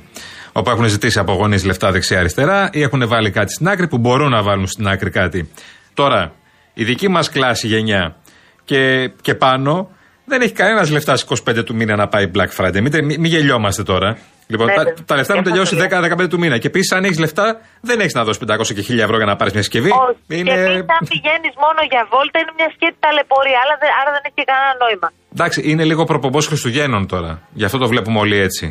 Όπου 0.52 0.70
έχουν 0.70 0.86
ζητήσει 0.86 1.20
από 1.20 1.34
γονείς 1.34 1.66
λεφτά 1.66 1.92
δεξιά-αριστερά 1.92 2.70
ή 2.74 2.82
έχουν 2.82 3.08
βάλει 3.08 3.32
κάτι 3.32 3.54
στην 3.54 3.68
άκρη 3.68 3.88
που 3.88 3.98
μπορούν 3.98 4.30
να 4.30 4.42
βάλουν 4.44 4.68
στην 4.68 4.88
άκρη 4.88 5.10
κάτι. 5.10 5.52
Τώρα, 5.94 6.32
η 6.74 6.84
δική 6.84 7.08
μας 7.08 7.30
κλάση 7.30 7.68
γενιά 7.68 8.16
και, 8.64 9.12
και 9.22 9.36
πάνω 9.36 9.90
δεν 10.26 10.42
έχει 10.42 10.54
κανένας 10.54 10.90
λεφτά 10.90 11.16
στις 11.16 11.44
25 11.50 11.66
του 11.66 11.76
μήνα 11.76 11.96
να 11.96 12.08
πάει 12.08 12.32
Black 12.36 12.50
Friday. 12.58 12.82
Μην, 12.82 13.06
μην, 13.06 13.20
μην 13.20 13.26
γελιόμαστε 13.26 13.84
τώρα. 13.84 14.18
Λοιπόν, 14.48 14.66
Ναι, 14.68 14.74
τα, 14.74 14.84
ναι. 14.84 14.94
τα 15.10 15.16
λεφτά 15.16 15.34
έχουν 15.34 15.44
Και 15.46 15.50
τελειώσει 15.50 15.76
αυτό 15.82 16.24
10-15 16.24 16.30
του 16.30 16.40
μήνα. 16.40 16.58
Και 16.58 16.68
επίσης, 16.68 16.92
αν 16.92 17.04
έχεις 17.04 17.20
λεφτά, 17.20 17.60
δεν 17.82 18.00
έχεις 18.00 18.14
να 18.14 18.24
δώσεις 18.24 18.42
500 18.42 18.74
και 18.74 18.82
1000 18.82 19.04
ευρώ 19.08 19.16
για 19.18 19.26
να 19.26 19.36
πάρεις 19.36 19.54
μια 19.54 19.62
συσκευή. 19.64 19.90
Όχι. 19.90 20.18
Και 20.28 20.52
επίσης, 20.52 20.76
αν 21.00 21.04
πηγαίνεις 21.14 21.54
μόνο 21.66 21.80
για 21.92 22.02
βόλτα, 22.12 22.38
είναι 22.42 22.54
μια 22.60 22.70
σκέτη 22.76 22.98
ταλαιπωρία, 23.00 23.60
αλλά 23.64 23.76
δεν- 23.82 23.94
άρα 24.02 24.10
δεν 24.16 24.22
έχει 24.26 24.36
και 24.40 24.46
κανένα 24.52 24.74
νόημα. 24.84 25.08
Εντάξει, 25.36 25.60
είναι 25.72 25.84
λίγο 25.84 26.04
προπομπός 26.04 26.48
Χριστουγέννων 26.48 27.08
τώρα. 27.08 27.32
Γι' 27.60 27.66
αυτό 27.66 27.78
το 27.78 27.88
βλέπουμε 27.88 28.20
όλοι 28.20 28.38
έτσι. 28.48 28.66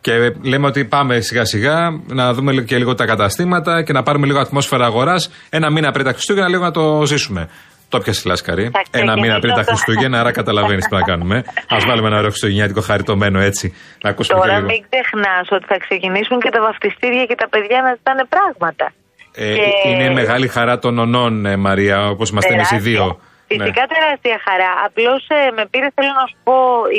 Και 0.00 0.12
λέμε 0.42 0.66
ότι 0.66 0.84
πάμε 0.84 1.20
σιγά 1.20 1.44
σιγά 1.44 1.76
να 2.06 2.32
δούμε 2.32 2.52
λίγο- 2.52 2.64
και 2.66 2.76
λίγο 2.76 2.94
τα 2.94 3.04
καταστήματα 3.04 3.82
και 3.82 3.92
να 3.92 4.02
πάρουμε 4.02 4.26
λίγο 4.26 4.38
ατμόσφαιρα 4.38 4.84
αγοράς. 4.84 5.30
Ένα 5.50 5.70
μήνα 5.70 5.90
πριν 5.90 6.04
τα 6.04 6.10
Χριστούγεννα, 6.12 6.48
λίγο 6.48 6.62
να 6.62 6.70
το 6.70 7.02
ζήσουμε. 7.06 7.48
Το 7.88 7.98
πιασε 7.98 8.22
λάσκαρη. 8.28 8.70
Θα 8.72 8.80
Ένα 9.00 9.12
μήνα 9.12 9.38
πριν 9.38 9.54
τα 9.54 9.60
ξεκινήσω 9.60 9.64
το- 9.64 9.70
Χριστούγεννα, 9.74 10.20
άρα 10.20 10.32
καταλαβαίνεις 10.32 10.84
τι 10.88 10.94
να 10.94 11.02
κάνουμε. 11.02 11.36
Α 11.74 11.76
βάλουμε 11.86 12.06
ένα 12.08 12.16
ωραίο 12.16 12.28
χριστουγεννιάτικο 12.28 12.80
χαριτωμένο 12.80 13.38
έτσι. 13.40 13.74
Να 14.02 14.10
ακούσουμε 14.10 14.38
και 14.40 14.46
Τώρα 14.46 14.56
λίγο. 14.58 14.68
μην 14.70 14.84
ξεχνάς 14.90 15.46
ότι 15.50 15.64
θα 15.72 15.78
ξεκινήσουν 15.78 16.40
και 16.40 16.50
τα 16.50 16.60
βαφτιστήρια 16.60 17.24
και 17.24 17.34
τα 17.34 17.48
παιδιά 17.48 17.78
να 17.82 17.90
ζητάνε 17.98 18.24
πράγματα. 18.34 18.92
Ε, 19.34 19.54
Και- 19.54 19.88
Είναι 19.90 20.10
μεγάλη 20.20 20.48
χαρά 20.48 20.78
των 20.78 20.98
ονών, 20.98 21.46
ε, 21.46 21.56
Μαρία, 21.56 22.08
όπως 22.08 22.30
είμαστε 22.30 22.52
εμείς 22.54 22.66
οι 22.66 22.68
Τεράστια. 22.68 22.92
δύο. 22.92 23.04
Ναι. 23.48 23.64
Φυσικά 23.64 23.82
τεράστια 23.94 24.36
χαρά. 24.46 24.70
Απλώς 24.86 25.22
με 25.56 25.62
πήρε, 25.70 25.88
θέλω 25.96 26.12
να 26.22 26.26
σου 26.30 26.36
πω, 26.46 26.56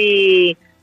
η 0.08 0.12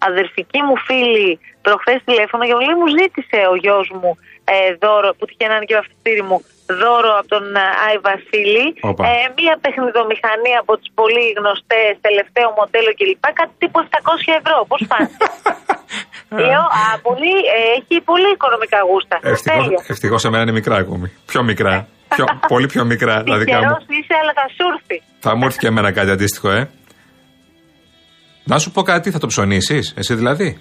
αδερφική 0.08 0.60
μου 0.66 0.76
φίλη 0.86 1.30
προχθές 1.66 1.98
τηλέφωνο 2.08 2.42
και 2.48 2.54
μου 2.56 2.62
λέει: 2.66 2.76
Μου 2.82 2.88
ζήτησε 2.98 3.38
ο 3.52 3.54
γιος 3.62 3.86
μου 4.00 4.10
ε, 4.54 4.56
δώρο, 4.82 5.10
που 5.18 5.24
τυχαίνει 5.28 5.50
να 5.52 5.56
είναι 5.58 5.68
και 5.70 5.76
βαφτιστήρι 5.80 6.22
μου, 6.28 6.36
δώρο 6.80 7.12
από 7.20 7.28
τον 7.34 7.44
ε, 7.56 7.82
Άι 7.84 7.96
Βασίλη. 8.08 8.66
Όπα. 8.90 9.02
Ε, 9.10 9.14
μία 9.38 9.54
παιχνιδομηχανή 9.62 10.52
από 10.62 10.72
τις 10.78 10.88
πολύ 11.00 11.24
γνωστές, 11.38 11.90
τελευταίο 12.06 12.48
μοντέλο 12.58 12.90
κλπ. 12.98 13.24
Κάτι 13.40 13.54
τύπου 13.60 13.78
700 13.90 14.40
ευρώ. 14.40 14.56
Πώς 14.70 14.80
φάνηκε. 14.90 15.16
Λέω, 16.46 16.64
α, 16.80 16.84
πολύ, 17.08 17.34
ε, 17.56 17.58
έχει 17.78 17.94
πολύ 18.10 18.28
οικονομικά 18.36 18.78
γούστα. 18.88 19.16
Τέλειο. 19.50 19.78
Ευτυχώς 19.92 20.22
εμένα 20.26 20.42
είναι 20.44 20.56
μικρά 20.60 20.76
ακόμη. 20.84 21.06
Πιο 21.30 21.42
μικρά. 21.50 21.74
Πιο, 22.14 22.24
πολύ 22.52 22.66
πιο 22.72 22.82
μικρά 22.92 23.14
τα 23.30 23.36
δικά 23.42 23.56
μου. 23.58 23.62
Τυχερός 23.62 23.84
είσαι, 23.96 24.14
αλλά 24.20 24.32
θα 24.40 24.46
σου 24.56 24.64
έρθει. 24.72 24.96
Θα 25.24 25.30
μου 25.36 25.44
έρθει 25.44 25.58
και 25.58 25.66
εμένα 25.72 25.90
κάτι 25.98 26.10
αντίστοιχο, 26.10 26.50
ε. 26.50 26.62
Να 28.44 28.58
σου 28.58 28.70
πω 28.70 28.82
κάτι, 28.82 29.10
θα 29.10 29.18
το 29.18 29.26
ψωνίσεις, 29.26 29.94
εσύ 29.96 30.14
δηλαδή. 30.14 30.58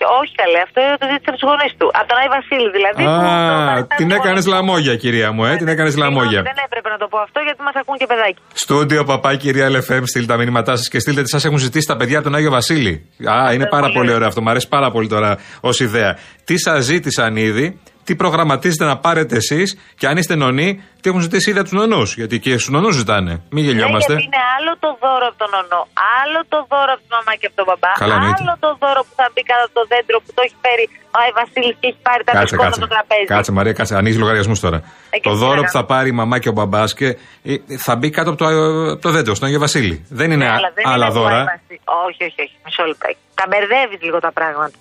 Και 0.00 0.06
Όχι 0.20 0.32
καλέ, 0.42 0.60
αυτό 0.66 0.78
είναι 0.84 0.96
το 1.02 1.06
ζήτησε 1.12 1.28
από 1.32 1.36
τους 1.38 1.46
γονείς 1.50 1.72
του. 1.78 1.86
Από 1.98 2.06
τον 2.10 2.16
Άι 2.20 2.28
Βασίλη 2.36 2.68
δηλαδή. 2.78 3.02
που 3.06 3.20
το 3.24 3.30
Α, 3.30 3.40
παραστάνει 3.70 3.98
την 4.00 4.08
στους 4.08 4.18
έκανες 4.18 4.42
γονείς 4.42 4.44
του. 4.46 4.52
λαμόγια, 4.54 4.94
κυρία 5.02 5.28
μου, 5.34 5.42
ε. 5.50 5.52
Την 5.62 5.68
έκανες 5.74 5.92
Συγγνώμη, 5.92 6.14
λαμόγια. 6.16 6.40
Δεν 6.50 6.58
έπρεπε 6.66 6.88
να 6.94 6.98
το 7.02 7.06
πω 7.12 7.18
αυτό 7.26 7.38
γιατί 7.46 7.60
μας 7.66 7.76
ακούν 7.80 7.96
και 8.00 8.06
παιδάκι. 8.12 8.40
Στούντιο 8.64 9.00
παπά, 9.10 9.30
κυρία 9.42 9.66
LFM, 9.76 10.02
στείλτε 10.10 10.28
τα 10.32 10.36
μηνύματά 10.42 10.72
σας 10.78 10.86
και 10.92 10.98
στείλτε 11.04 11.22
τι 11.24 11.30
σας 11.36 11.42
έχουν 11.48 11.58
ζητήσει 11.66 11.86
τα 11.92 11.96
παιδιά 11.98 12.16
από 12.18 12.26
τον 12.28 12.34
Άγιο 12.38 12.50
Βασίλη. 12.58 12.94
Α, 13.34 13.52
είναι 13.54 13.66
πάρα 13.76 13.86
πολύ 13.86 13.92
πολύ 13.98 14.06
ωραίο. 14.08 14.14
ωραίο 14.18 14.28
αυτό. 14.30 14.40
Μου 14.44 14.50
αρέσει 14.52 14.68
πάρα 14.76 14.88
πολύ 14.94 15.08
τώρα 15.14 15.30
ως 15.60 15.76
ιδέα. 15.80 16.10
Τι 16.44 16.54
σας 16.58 16.78
ζήτησαν 16.84 17.36
ήδη, 17.36 17.66
τι 18.10 18.16
προγραμματίζετε 18.24 18.84
να 18.92 18.96
πάρετε 19.06 19.34
εσείς 19.42 19.68
και 19.98 20.06
αν 20.10 20.16
είστε 20.20 20.34
νονοί, 20.44 20.68
τι 21.00 21.06
έχουν 21.10 21.20
ζητήσει 21.26 21.46
ήδη 21.50 21.58
από 21.62 21.68
τους 21.68 21.78
νονούς. 21.80 22.08
Γιατί 22.20 22.36
και 22.44 22.50
στους 22.60 22.68
νονούς 22.76 22.94
ζητάνε. 23.00 23.32
Μην 23.54 23.62
Ναι, 23.64 23.70
γελιόμαστε. 23.70 24.12
γιατί 24.12 24.24
είναι 24.28 24.42
άλλο 24.56 24.72
το 24.84 24.90
δώρο 25.02 25.24
από 25.30 25.38
τον 25.44 25.52
ονό, 25.62 25.80
άλλο 26.22 26.38
το 26.52 26.58
δώρο 26.70 26.90
από 26.96 27.02
τη 27.06 27.10
μαμά 27.16 27.32
και 27.40 27.46
από 27.50 27.56
τον 27.60 27.66
μπαμπά, 27.68 27.90
Καλά, 28.02 28.14
εννοείται. 28.18 28.42
άλλο 28.44 28.54
το 28.64 28.70
δώρο 28.82 29.00
που 29.06 29.14
θα 29.20 29.26
μπει 29.32 29.42
κάτω 29.50 29.62
από 29.68 29.74
το 29.80 29.84
δέντρο 29.92 30.16
που 30.24 30.30
το 30.36 30.40
έχει 30.46 30.56
φέρει 30.64 30.84
ο 31.14 31.16
Άι 31.22 31.30
Βασίλης 31.40 31.76
και 31.80 31.86
έχει 31.90 32.00
πάρει 32.08 32.22
τα 32.26 32.32
Κάτσε, 32.36 32.44
μπισκότα 32.44 32.64
κάτσε. 32.68 32.80
στο 32.82 32.88
τραπέζι. 32.94 33.26
Κάτσε, 33.34 33.50
Μαρία, 33.58 33.74
κάτσε. 33.78 33.92
Ανοίγεις 34.00 34.18
λογαριασμούς 34.22 34.58
τώρα. 34.66 34.78
Ε, 35.14 35.16
και 35.22 35.26
το 35.28 35.32
τι 35.34 35.38
δώρο 35.42 35.60
να 35.60 35.66
που 35.66 35.72
θα 35.78 35.82
πάρει 35.92 36.08
η 36.14 36.16
μαμά 36.20 36.36
και 36.42 36.50
ο 36.52 36.54
μπαμπάς 36.56 36.90
και 36.98 37.08
ε, 37.50 37.52
θα 37.86 37.92
μπει 37.98 38.08
κάτω 38.16 38.28
από 38.32 38.38
το, 38.42 38.46
από 38.94 39.02
το 39.04 39.10
δέντρο, 39.16 39.32
στον 39.38 39.46
Άγιο 39.48 39.60
Βασίλη. 39.66 39.96
Δεν 40.20 40.28
είναι 40.34 40.44
Ναι, 40.44 40.50
α- 40.52 40.58
αλλά 40.60 40.70
δεν 40.78 40.84
άλλα 40.92 41.06
είναι 41.06 41.14
του 41.14 41.20
δώρα. 41.20 41.40
Άι 41.42 41.48
Βασίλη. 41.54 41.80
Όχι, 42.06 42.20
όχι, 42.28 42.38
όχι. 42.44 42.54
Μισό 42.64 42.82
λεπτάκι. 42.90 43.20
Τα 43.40 43.44
μπερδεύεις 43.48 44.00
λίγο 44.06 44.18
τα 44.26 44.32
πράγματα. 44.38 44.76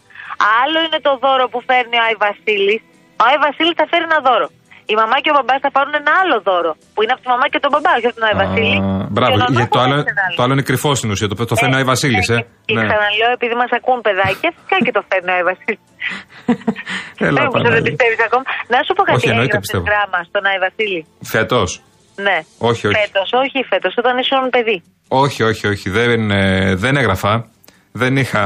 Άλλο 0.62 0.77
είναι 0.86 1.00
το 1.07 1.13
δώρο 1.24 1.45
που 1.51 1.59
φέρνει 1.69 1.95
ο 2.01 2.03
Άι 2.07 2.15
Βασίλης. 2.27 2.81
Ο 3.22 3.24
Άι 3.28 3.38
Βασίλη 3.46 3.74
θα 3.80 3.86
φέρει 3.92 4.06
ένα 4.12 4.20
δώρο. 4.28 4.48
Η 4.94 4.96
μαμά 5.02 5.18
και 5.24 5.30
ο 5.34 5.36
μπαμπάς 5.38 5.60
θα 5.66 5.72
πάρουν 5.76 5.94
ένα 6.02 6.12
άλλο 6.22 6.38
δώρο. 6.48 6.72
Που 6.94 7.00
είναι 7.04 7.14
από 7.16 7.22
τη 7.26 7.30
μαμά 7.34 7.46
και 7.54 7.60
τον 7.64 7.70
μπαμπά, 7.74 7.92
όχι 8.00 8.08
από 8.12 8.18
τον 8.20 8.26
Άι 8.30 8.36
Βασίλη. 8.44 8.76
Α, 8.78 8.82
Και 9.06 9.14
Μπράβο, 9.16 9.34
ο 9.36 9.38
νονός 9.42 9.56
γιατί 9.60 9.72
θα 9.72 9.76
το 9.78 9.80
άλλο, 9.86 9.96
φέρει 10.00 10.14
ένα 10.16 10.24
άλλο. 10.28 10.36
το 10.38 10.42
άλλο 10.44 10.54
είναι 10.56 10.66
κρυφό 10.70 10.90
στην 11.00 11.10
ουσία. 11.14 11.28
Το, 11.32 11.36
το 11.52 11.56
φέρνει 11.62 11.76
ο 11.76 11.80
Άι 11.82 11.88
Βασίλης, 11.94 12.28
ε. 12.36 12.38
Και 12.68 12.74
ξαναλέω, 12.90 13.30
επειδή 13.38 13.56
μας 13.62 13.72
ακούν 13.80 13.98
παιδάκια, 14.08 14.50
φυσικά 14.56 14.76
και 14.86 14.94
το 14.98 15.02
φέρνει 15.10 15.30
ο 15.34 15.36
Άι 15.38 15.44
Βασίλης. 15.52 15.82
Έλα, 17.28 17.40
Δεν 17.40 17.46
μου 17.46 17.52
δεν 17.52 17.64
Παναγία. 17.64 17.88
πιστεύεις 17.90 18.20
ακόμα. 18.28 18.44
Να 18.74 18.78
σου 18.86 18.92
πω 18.98 19.02
κάτι. 19.08 19.18
Όχι, 19.18 19.28
εννοείται 19.34 19.52
έγραψες 19.54 19.72
πιστεύω. 19.74 19.86
γράμμα 19.92 20.20
στον 20.30 20.42
Άι 20.50 20.60
Βασίλη. 20.66 21.02
Φέτος; 21.34 21.70
Ναι. 22.26 22.38
Όχι, 22.70 22.84
όχι. 22.90 22.96
Φέτος, 23.02 23.28
όχι 23.44 23.60
φέτος, 23.72 23.94
όταν 24.02 24.14
ήσουν 24.24 24.44
παιδί. 24.56 24.78
Όχι, 25.24 25.42
όχι, 25.52 25.66
όχι. 25.74 25.88
Δεν, 25.98 26.22
ε, 26.42 26.76
δεν 26.84 26.94
έγραφα. 27.02 27.32
Δεν 27.91 28.17
είχα. 28.17 28.43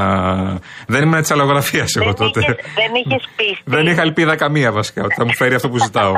Δεν 0.86 1.02
ήμουν 1.02 1.22
τη 1.22 1.28
αλλογραφίας 1.32 1.94
εγώ 1.96 2.04
Δεν 2.04 2.14
τότε. 2.14 2.40
είχες- 2.40 2.56
δεν 2.74 2.90
είχες 3.04 3.28
πίστη. 3.36 3.62
Δεν 3.64 3.86
είχα 3.86 4.02
ελπίδα 4.02 4.36
καμία 4.36 4.72
βασικά 4.72 5.02
ότι 5.04 5.14
θα 5.14 5.24
μου 5.24 5.34
φέρει 5.34 5.54
αυτό 5.54 5.68
που 5.68 5.78
ζητάω. 5.78 6.12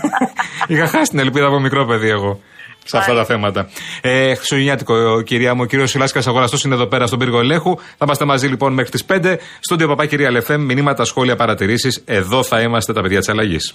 είχα 0.68 0.86
χάσει 0.86 1.10
την 1.10 1.18
ελπίδα 1.18 1.46
από 1.46 1.60
μικρό 1.60 1.86
παιδί 1.86 2.08
εγώ. 2.08 2.40
Σε 2.84 2.96
αυτά 2.98 3.14
τα 3.14 3.24
θέματα. 3.24 3.68
Ε, 4.00 4.34
Χριστουγεννιάτικο, 4.34 5.22
κυρία 5.22 5.54
μου, 5.54 5.60
ο 5.62 5.66
κύριος 5.66 5.90
Σιλάσκας 5.90 6.26
Αγοραστός 6.26 6.64
είναι 6.64 6.74
εδώ 6.74 6.86
πέρα 6.86 7.06
στον 7.06 7.18
πύργο 7.18 7.38
ελέγχου. 7.40 7.76
Θα 7.78 7.96
είμαστε 8.04 8.24
μαζί 8.24 8.46
λοιπόν 8.46 8.72
μέχρι 8.72 8.90
τις 8.90 9.04
5. 9.08 9.36
Στον 9.60 9.78
Παπά, 9.78 10.06
κυρία 10.06 10.30
Λεφέμ, 10.30 10.62
μηνύματα, 10.64 11.04
σχόλια, 11.04 11.36
παρατηρήσεις. 11.36 12.02
Εδώ 12.04 12.42
θα 12.42 12.60
είμαστε 12.60 12.92
τα 12.92 13.00
παιδιά 13.02 13.18
της 13.18 13.28
αλλαγής. 13.28 13.74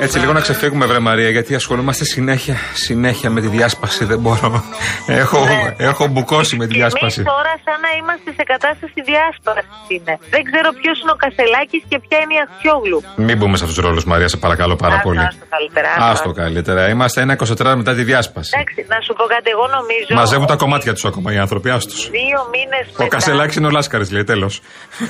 Έτσι 0.00 0.18
λίγο 0.18 0.32
να 0.32 0.40
ξεφύγουμε, 0.40 0.86
βρε 0.86 0.98
Μαρία, 0.98 1.30
γιατί 1.30 1.54
ασχολούμαστε 1.54 2.04
συνέχεια, 2.04 2.56
συνέχεια 2.74 3.30
με 3.30 3.40
τη 3.40 3.48
διάσπαση. 3.48 4.04
Δεν 4.04 4.18
μπορώ. 4.18 4.64
έχω, 5.06 5.38
έχω 5.76 6.06
μπουκώσει 6.06 6.56
με 6.56 6.66
τη 6.66 6.74
διάσπαση. 6.74 7.20
Εμεί 7.20 7.28
τώρα 7.28 7.54
σαν 7.64 7.75
να 7.86 7.90
είμαστε 7.98 8.28
σε 8.38 8.44
κατάσταση 8.52 8.98
διάσπαση 9.10 9.66
είναι. 9.96 10.14
Δεν 10.34 10.42
ξέρω 10.48 10.68
ποιος 10.80 10.96
είναι 11.00 11.12
ο 11.16 11.18
Κασελάκης 11.24 11.82
και 11.90 11.96
ποια 12.04 12.18
είναι 12.22 12.34
η 12.38 12.40
Αξιόγλου. 12.46 12.98
Μην 13.26 13.36
μπούμε 13.38 13.54
σε 13.58 13.62
αυτούς 13.64 13.76
τους 13.78 13.86
ρόλους, 13.88 14.04
Μαρία, 14.12 14.28
σε 14.34 14.38
παρακαλώ 14.44 14.74
πάρα 14.84 14.96
Άστο, 14.98 15.06
πολύ. 15.08 15.22
άστο 15.30 15.44
καλύτερα, 15.56 15.88
άστο, 15.94 16.10
Άστο 16.12 16.30
καλύτερα. 16.42 16.80
Είμαστε 16.94 17.18
ένα 17.24 17.32
24 17.32 17.76
μετά 17.80 17.92
τη 17.98 18.02
διάσπαση. 18.10 18.50
Εντάξει, 18.54 18.80
να 18.94 18.98
σου 19.06 19.12
πω 19.18 19.24
κάτι, 19.34 19.48
εγώ 19.56 19.66
νομίζω. 19.78 20.10
Μαζεύουν 20.20 20.46
τα 20.52 20.56
κομμάτια 20.62 20.92
τους 20.96 21.04
ακόμα 21.10 21.28
οι 21.34 21.38
άνθρωποι, 21.44 21.68
άστος. 21.76 22.00
Δύο 22.18 22.38
μήνες 22.54 22.84
μετά. 22.92 23.04
Ο 23.04 23.08
Κασελάκης 23.14 23.56
είναι 23.58 23.66
ο 23.70 23.72
Λάσκαρης, 23.76 24.08
λέει, 24.14 24.24
τέλος. 24.32 24.54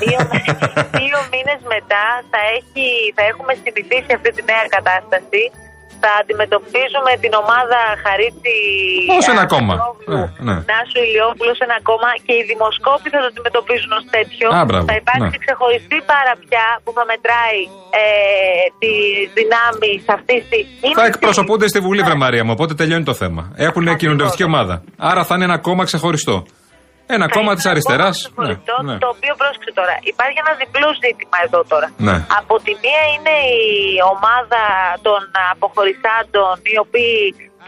Δύο, 0.03 0.21
δύο 1.01 1.19
μήνες 1.33 1.61
μετά 1.75 2.05
θα, 2.33 2.41
έχει, 2.59 2.87
θα 3.17 3.23
έχουμε 3.31 3.53
συνηθίσει 3.63 4.11
αυτή 4.19 4.31
τη 4.37 4.43
νέα 4.51 4.65
κατάσταση. 4.77 5.43
Θα 6.03 6.11
αντιμετωπίζουμε 6.23 7.13
την 7.25 7.33
ομάδα 7.43 7.81
Χαρίτσι. 8.05 8.57
Ως 9.19 9.27
ένα 9.35 9.45
κόμμα. 9.55 9.75
Αξιόγλου, 9.75 10.19
Ε, 10.23 10.45
ναι. 10.47 10.55
Νάσου 10.71 10.99
Ηλιόπουλο 11.07 11.53
σε 11.59 11.65
ένα 11.69 11.79
κόμμα 11.91 12.11
και 12.27 12.33
οι 12.39 12.43
δημοσκόποι 12.51 13.09
θα 13.15 13.19
το 13.23 13.29
αντιμετωπίζουν 13.33 13.91
ως 13.99 14.05
τέτοιο. 14.17 14.47
Α, 14.59 14.61
μπράβο, 14.69 14.85
θα 14.91 14.97
υπάρξει 15.03 15.37
ναι. 15.37 15.43
ξεχωριστή 15.45 15.99
παραπιά 16.13 16.67
που 16.83 16.91
θα 16.97 17.05
μετράει 17.11 17.61
ε, 18.03 18.05
τις 18.81 18.99
δυνάμεις 19.39 20.01
αυτής 20.17 20.41
της. 20.51 20.65
Θα 21.01 21.05
εκπροσωπούνται 21.11 21.67
στη 21.73 21.79
Βουλή, 21.87 22.03
βρε 22.09 22.17
Μαρία 22.25 22.43
μου, 22.47 22.53
οπότε 22.57 22.73
τελειώνει 22.81 23.07
το 23.11 23.17
θέμα. 23.23 23.43
Έχουν 23.67 23.85
κοινωνιστική 24.03 24.45
ομάδα. 24.53 24.75
Άρα 25.11 25.23
θα 25.29 25.35
είναι 25.35 25.47
ένα 25.51 25.59
κόμμα 25.67 25.83
ξεχωριστό. 25.91 26.37
Ένα 27.15 27.27
κόμμα 27.37 27.53
της 27.59 27.67
αριστεράς. 27.73 28.17
Ναι, 28.45 28.55
Το, 28.71 28.77
ναι. 28.89 28.97
το 29.05 29.09
οποίο 29.17 29.33
πρόσεξε 29.41 29.71
τώρα. 29.81 29.95
Υπάρχει 30.13 30.39
ένα 30.45 30.53
διπλό 30.63 30.89
ζήτημα 31.05 31.37
εδώ 31.47 31.61
τώρα. 31.73 31.89
Ναι. 32.09 32.17
Από 32.41 32.55
τη 32.65 32.73
μία 32.83 33.03
είναι 33.15 33.35
η 33.65 33.67
ομάδα 34.15 34.63
των 35.07 35.21
αποχωρισάντων, 35.53 36.55
οι 36.73 36.77
οποίοι 36.85 37.17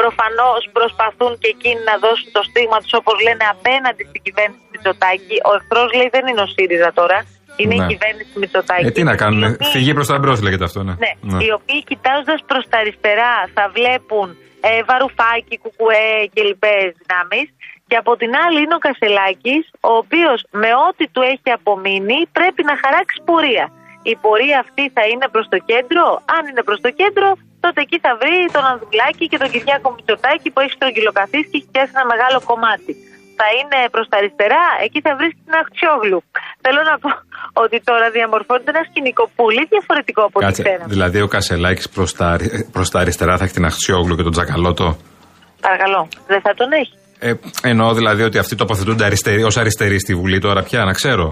προφανώς 0.01 0.61
προσπαθούν 0.79 1.33
και 1.43 1.49
εκείνοι 1.55 1.81
να 1.91 1.95
δώσουν 2.05 2.29
το 2.37 2.43
στίγμα 2.49 2.79
τους, 2.83 2.95
όπως 3.01 3.17
λένε, 3.27 3.45
απέναντι 3.57 4.03
στην 4.11 4.21
κυβέρνηση 4.27 4.65
Μητσοτάκη. 4.73 5.37
Ο 5.49 5.51
εχθρός 5.59 5.89
λέει 5.99 6.09
δεν 6.17 6.25
είναι 6.31 6.43
ο 6.47 6.49
ΣΥΡΙΖΑ 6.55 6.91
τώρα. 7.01 7.19
Είναι 7.61 7.75
Ναι. 7.79 7.85
η 7.85 7.87
κυβέρνηση 7.93 8.33
Μητσοτάκη. 8.43 8.87
Ε, 8.89 8.91
τι 8.97 9.03
να 9.11 9.15
κάνουν, 9.23 9.43
Οι 9.43 9.51
οποίοι- 9.55 9.69
φυγή 9.75 9.93
προς 9.99 10.07
τα 10.11 10.17
μπρος 10.21 10.39
λέγεται 10.47 10.65
αυτό, 10.69 10.81
ναι. 10.89 10.95
ναι. 11.05 11.13
Ναι. 11.33 11.39
Οι 11.45 11.51
οποίοι 11.59 11.81
κοιτάζοντας 11.91 12.41
προς 12.51 12.65
τα 12.71 12.77
αριστερά 12.83 13.33
θα 13.57 13.65
βλέπουν 13.77 14.29
ε, 14.69 14.71
βαρουφάκι, 14.89 15.55
κουκουέ 15.65 16.09
και 16.35 16.43
λοιπέ 16.49 16.75
δυνάμεις. 17.01 17.47
Και 17.89 17.97
από 18.03 18.13
την 18.21 18.31
άλλη 18.45 18.59
είναι 18.65 18.77
ο 18.81 18.83
Κασελάκης, 18.87 19.65
ο 19.91 19.93
οποίος 20.03 20.39
με 20.63 20.71
ό,τι 20.89 21.05
του 21.13 21.23
έχει 21.33 21.49
απομείνει 21.59 22.19
πρέπει 22.39 22.63
να 22.71 22.75
χαράξει 22.83 23.17
πορεία. 23.29 23.67
Η 24.13 24.15
πορεία 24.25 24.57
αυτή 24.65 24.85
θα 24.97 25.03
είναι 25.11 25.27
προς 25.35 25.47
το 25.53 25.59
κέντρο. 25.71 26.05
Αν 26.37 26.43
είναι 26.51 26.63
προς 26.69 26.79
το 26.85 26.91
κέντρο, 27.01 27.29
τότε 27.65 27.79
εκεί 27.87 27.99
θα 28.05 28.13
βρει 28.21 28.37
τον 28.57 28.65
Ανδρουλάκη 28.73 29.25
και 29.31 29.39
τον 29.43 29.49
Κυριάκο 29.53 29.89
Μητσοτάκη 29.95 30.49
που 30.53 30.61
έχει 30.65 30.75
στρογγυλοκαθίσει 30.79 31.49
και 31.51 31.57
έχει 31.61 31.69
πιάσει 31.73 31.93
ένα 31.97 32.07
μεγάλο 32.13 32.39
κομμάτι. 32.51 32.93
Θα 33.41 33.47
είναι 33.59 33.79
προς 33.95 34.07
τα 34.11 34.17
αριστερά, 34.21 34.65
εκεί 34.87 34.99
θα 35.07 35.13
βρει 35.19 35.29
την 35.45 35.53
Αχτσιόγλου. 35.61 36.21
Θέλω 36.65 36.81
να 36.91 36.95
πω 37.03 37.11
ότι 37.65 37.77
τώρα 37.89 38.07
διαμορφώνεται 38.17 38.71
ένα 38.75 38.83
σκηνικό 38.91 39.25
πολύ 39.41 39.63
διαφορετικό 39.73 40.21
από 40.29 40.37
ό,τι 40.39 40.47
Κάτσε, 40.47 40.63
ξέραμε. 40.63 40.87
δηλαδή 40.95 41.19
ο 41.27 41.29
Κασελάκης 41.35 41.87
προς 41.97 42.11
τα, 42.19 42.27
αρι- 42.35 42.55
προς 42.75 42.89
τα 42.93 42.99
αριστερά 43.03 43.33
θα 43.39 43.45
έχει 43.45 43.57
την 43.59 43.65
Αχτσιόγλου 43.71 44.15
και 44.19 44.25
τον 44.29 44.33
Τζακαλώτο; 44.37 44.87
Παρακαλώ. 45.67 46.01
Δεν 46.33 46.41
θα 46.47 46.53
τον 46.61 46.69
έχει. 46.81 46.95
Ε, 47.19 47.33
εννοώ 47.63 47.93
δηλαδή 47.99 48.23
ότι 48.23 48.39
αυτοί 48.39 48.55
τοποθετούνται 48.63 49.05
αριστεροί, 49.05 49.43
ως 49.43 49.57
αριστεροί 49.57 49.99
στη 50.05 50.15
Βουλή 50.15 50.39
τώρα 50.47 50.63
πια, 50.63 50.85
να 50.85 50.93
ξέρω. 50.93 51.27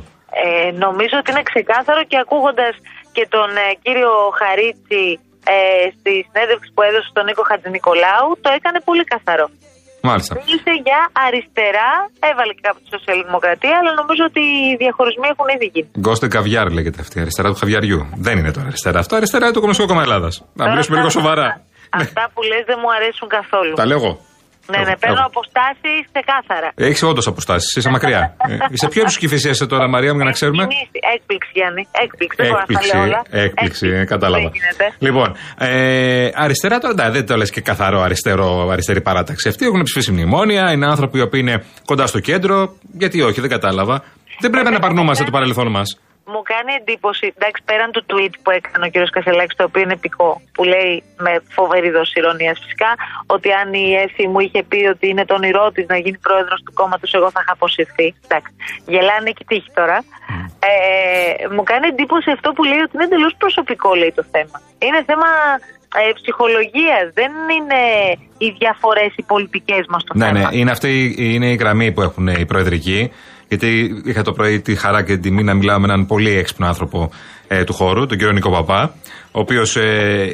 Ε, 0.45 0.71
νομίζω 0.87 1.15
ότι 1.21 1.31
είναι 1.31 1.43
ξεκάθαρο 1.53 2.03
και 2.11 2.19
ακούγοντας 2.25 2.75
και 3.17 3.25
τον 3.35 3.49
ε, 3.57 3.69
κύριο 3.85 4.13
Χαρίτσι 4.41 5.05
ε, 5.55 5.59
στη 5.99 6.13
συνέντευξη 6.27 6.69
που 6.75 6.83
έδωσε 6.89 7.09
στον 7.13 7.25
Νίκο 7.29 7.43
Χατζηνικολάου, 7.51 8.29
το 8.45 8.49
έκανε 8.59 8.79
πολύ 8.89 9.05
καθαρό. 9.15 9.47
Μάλιστα. 10.11 10.33
Μίλησε 10.41 10.73
για 10.89 11.01
αριστερά, 11.27 11.91
έβαλε 12.31 12.53
και 12.57 12.63
κάπου 12.69 12.81
τη 12.85 12.89
σοσιαλδημοκρατία, 12.97 13.75
αλλά 13.81 13.93
νομίζω 14.01 14.23
ότι 14.31 14.43
οι 14.67 14.77
διαχωρισμοί 14.83 15.27
έχουν 15.35 15.47
ήδη 15.57 15.67
γίνει. 15.75 15.91
Γκόστε 16.03 16.27
καβιάρ 16.35 16.67
λέγεται 16.77 17.01
αυτή, 17.05 17.17
αριστερά 17.25 17.49
του 17.53 17.59
χαβιαριού. 17.63 18.01
Δεν 18.27 18.35
είναι 18.39 18.53
τώρα 18.57 18.67
αριστερά. 18.73 18.99
Αυτό 19.05 19.13
αριστερά 19.21 19.45
είναι 19.47 19.55
το 19.59 19.61
Κομμουνιστικό 19.63 19.89
Κόμμα 19.93 20.03
Ελλάδας. 20.09 20.35
Να 20.41 20.47
Τώρα 20.57 20.71
μιλήσουμε 20.71 20.97
λίγο 20.99 21.09
αυτά- 21.13 21.21
σοβαρά. 21.21 21.47
Αυτά 22.03 22.23
που 22.33 22.41
λες 22.51 22.63
δεν 22.71 22.79
μου 22.83 22.91
αρέσουν 22.97 23.27
καθόλου. 23.39 23.73
Τα 23.81 23.87
λέω 23.91 23.99
εγώ. 24.03 24.13
Ναι, 24.73 24.79
ναι, 24.79 24.83
Εγώ, 24.85 24.95
παίρνω 25.03 25.17
εγώ. 25.25 25.31
αποστάσεις 25.33 26.01
ξεκάθαρα. 26.13 26.69
Έχεις 26.89 27.03
όντως 27.03 27.27
αποστάσεις, 27.27 27.77
είσαι 27.77 27.91
μακριά. 27.97 28.21
ε, 28.51 28.57
είσαι 28.71 28.89
πιο 28.89 29.05
ψυχηφισία 29.05 29.51
είσαι 29.51 29.67
τώρα, 29.67 29.89
Μαρία 29.89 30.11
μου, 30.13 30.17
για 30.17 30.25
να 30.31 30.35
ξέρουμε; 30.39 30.63
Κινήσει. 30.67 30.99
Έκπληξη, 31.15 31.51
Γιάννη. 31.59 31.83
Έκπληξη. 32.05 32.37
Δεν 32.41 32.47
μπορώ 32.51 32.61
να 32.61 32.67
τα 32.67 32.73
Έκπληξη, 32.73 32.97
λέω 32.97 33.05
όλα. 33.07 33.21
έκπληξη, 33.45 33.87
ε, 33.89 34.05
κατάλαβα. 34.05 34.43
Δεν 34.49 34.53
γίνεται. 34.61 34.87
Λοιπόν, 35.07 35.29
ε, 35.59 36.29
αριστερά 36.45 36.79
τώρα 36.79 36.93
εντάξει, 36.97 37.13
δεν 37.13 37.27
το 37.27 37.37
λες 37.37 37.51
και 37.51 37.61
καθαρό 37.61 38.01
αριστερό, 38.01 38.69
αριστερή 38.71 39.01
παράταξη. 39.01 39.49
Αυτοί 39.49 39.65
έχουν 39.67 39.83
ψηφίσει 39.83 40.13
μνημόνια, 40.13 40.73
είναι 40.73 40.87
άνθρωποι 40.87 41.19
οι 41.19 41.23
οποίοι 41.23 41.41
είναι 41.45 41.65
κοντά 41.85 42.07
στο 42.07 42.21
κέντρο. 42.21 42.77
Γιατί 42.93 43.23
όχι, 43.23 43.41
δεν 43.41 43.51
κατάλαβα. 43.51 44.03
Δεν 44.41 44.51
πρέπει 44.51 44.71
να 44.71 44.79
παρνούμαστε 44.79 45.25
το 45.25 45.31
παρελθόν 45.31 45.69
μας. 45.71 45.99
Μου 46.33 46.43
κάνει 46.43 46.73
εντύπωση, 46.81 47.33
εντάξει, 47.37 47.63
πέραν 47.65 47.91
του 47.93 48.05
tweet 48.11 48.35
που 48.43 48.51
έκανε 48.51 48.87
ο 48.87 48.89
κύριος 48.89 49.11
Κασελάκης, 49.11 49.57
το 49.57 49.65
οποίο 49.65 49.83
είναι 49.83 49.93
επικό, 49.93 50.41
που 50.55 50.65
λέει 50.65 51.03
με 51.19 51.33
φοβερή 51.49 51.91
δόση 51.91 52.19
ηρωνίας 52.19 52.59
φυσικά, 52.63 52.91
ότι 53.27 53.53
αν 53.53 53.73
η 53.75 53.95
Εύη 53.95 54.27
μου 54.29 54.41
είχε 54.41 54.63
πει 54.63 54.87
ότι 54.95 55.09
είναι 55.09 55.25
το 55.25 55.35
όνειρό 55.35 55.71
της 55.71 55.87
να 55.89 55.97
γίνει 55.97 56.19
πρόεδρος 56.19 56.63
του 56.65 56.73
κόμματος, 56.75 57.13
εγώ 57.15 57.31
θα 57.31 57.41
είχα 57.43 57.53
αποσυρθεί. 57.53 58.15
Εντάξει, 58.25 58.53
γελάνε 58.87 59.31
και 59.31 59.45
τύχη 59.47 59.71
τώρα. 59.75 60.05
Ε, 60.69 61.49
μου 61.55 61.63
κάνει 61.63 61.87
εντύπωση 61.87 62.31
αυτό 62.31 62.53
που 62.53 62.65
λέει 62.65 62.79
ότι 62.79 62.91
είναι 62.95 63.05
εντελώς 63.05 63.35
προσωπικό, 63.39 63.95
λέει 63.95 64.13
το 64.17 64.25
θέμα. 64.31 64.61
Είναι 64.79 65.03
θέμα 65.07 65.27
ε, 66.09 66.13
ψυχολογίας. 66.13 67.05
Δεν 67.15 67.33
είναι 67.57 67.81
οι 68.39 68.49
διαφορές 68.59 69.13
οι 69.17 69.23
πολιτικές 69.23 69.85
μας 69.89 70.05
το 70.05 70.13
Ναι, 70.17 70.27
θέμα. 70.27 70.39
ναι, 70.39 70.57
είναι 70.59 70.71
αυτή 70.71 70.89
η- 71.05 71.15
είναι 71.19 71.47
η 71.51 71.55
γραμμή 71.55 71.93
που 71.93 72.03
έχουν 72.03 72.27
οι 72.29 72.47
προεδρικοί. 72.47 73.13
Γιατί 73.49 74.01
είχα 74.05 74.23
το 74.23 74.33
πρωί 74.33 74.61
τη 74.61 74.75
χαρά 74.77 75.03
και 75.03 75.13
την 75.13 75.23
τιμή 75.23 75.43
να 75.43 75.55
μιλάω 75.55 75.79
με 75.79 75.85
έναν 75.85 76.07
πολύ 76.07 76.31
έξυπνο 76.37 76.67
άνθρωπο 76.67 77.11
ε, 77.49 77.65
του 77.65 77.73
χώρου, 77.73 78.07
τον 78.07 78.19
κύριο 78.19 78.33
Νικό 78.33 78.51
Παπά, 78.51 78.95
ο 79.33 79.41
οποίος 79.41 79.77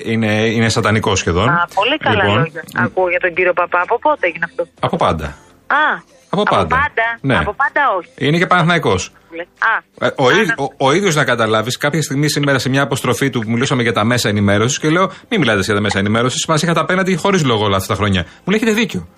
είναι, 0.05 0.33
είναι 0.47 0.69
σατανικός 0.69 1.19
σχεδόν. 1.19 1.49
Α, 1.49 1.69
πολύ 1.75 1.99
καλά 1.99 2.25
Λοιπόν, 2.25 2.39
λόγια. 2.39 2.63
Ακούω 2.75 3.09
για 3.09 3.21
τον 3.21 3.35
κύριο 3.35 3.53
Παπά. 3.53 3.81
Από 3.81 3.99
πότε 3.99 4.27
έγινε 4.27 4.45
αυτό; 4.49 4.67
Από 4.81 4.97
πάντα. 4.97 5.25
Α, 5.67 6.03
Από 6.29 6.43
πάντα. 6.43 6.77
Ναι. 7.21 7.37
Από 7.39 7.55
πάντα 7.55 7.81
όχι. 7.99 8.09
Είναι 8.27 8.39
και 8.39 8.47
Παναθηναϊκός. 8.47 9.13
Α, 9.99 10.07
Ε, 10.07 10.11
Ο, 10.17 10.31
ίδ- 10.31 10.59
ο, 10.61 10.87
ο 10.87 10.93
ίδιος 10.93 11.15
να 11.15 11.25
καταλάβεις, 11.25 11.77
κάποια 11.77 12.03
στιγμή 12.03 12.29
σήμερα 12.31 12.59
σε 12.59 12.69
μια 12.69 12.83
αποστροφή 12.83 13.31
του 13.31 13.41
που 13.41 13.51
μιλούσαμε 13.51 13.83
για 13.83 13.93
τα 13.93 14.05
μέσα 14.05 14.29
ενημέρωσης 14.29 14.79
και 14.79 14.89
λέω: 14.89 15.11
Μην 15.29 15.41
μιλάτε 15.41 15.61
για 15.61 15.75
τα 15.75 15.81
μέσα 15.81 15.99
ενημέρωσης. 15.99 16.47
Μας 16.47 16.63
είχατε 16.63 16.81
απέναντι 16.81 17.17
χωρίς 17.17 17.45
λόγο 17.45 17.65
όλα 17.65 17.77
αυτά 17.77 17.89
τα 17.89 17.95
χρόνια. 17.99 18.23
Μου 18.23 18.53
λέει: 18.53 18.61
Έχετε 18.63 18.73
δίκιο. 18.81 19.09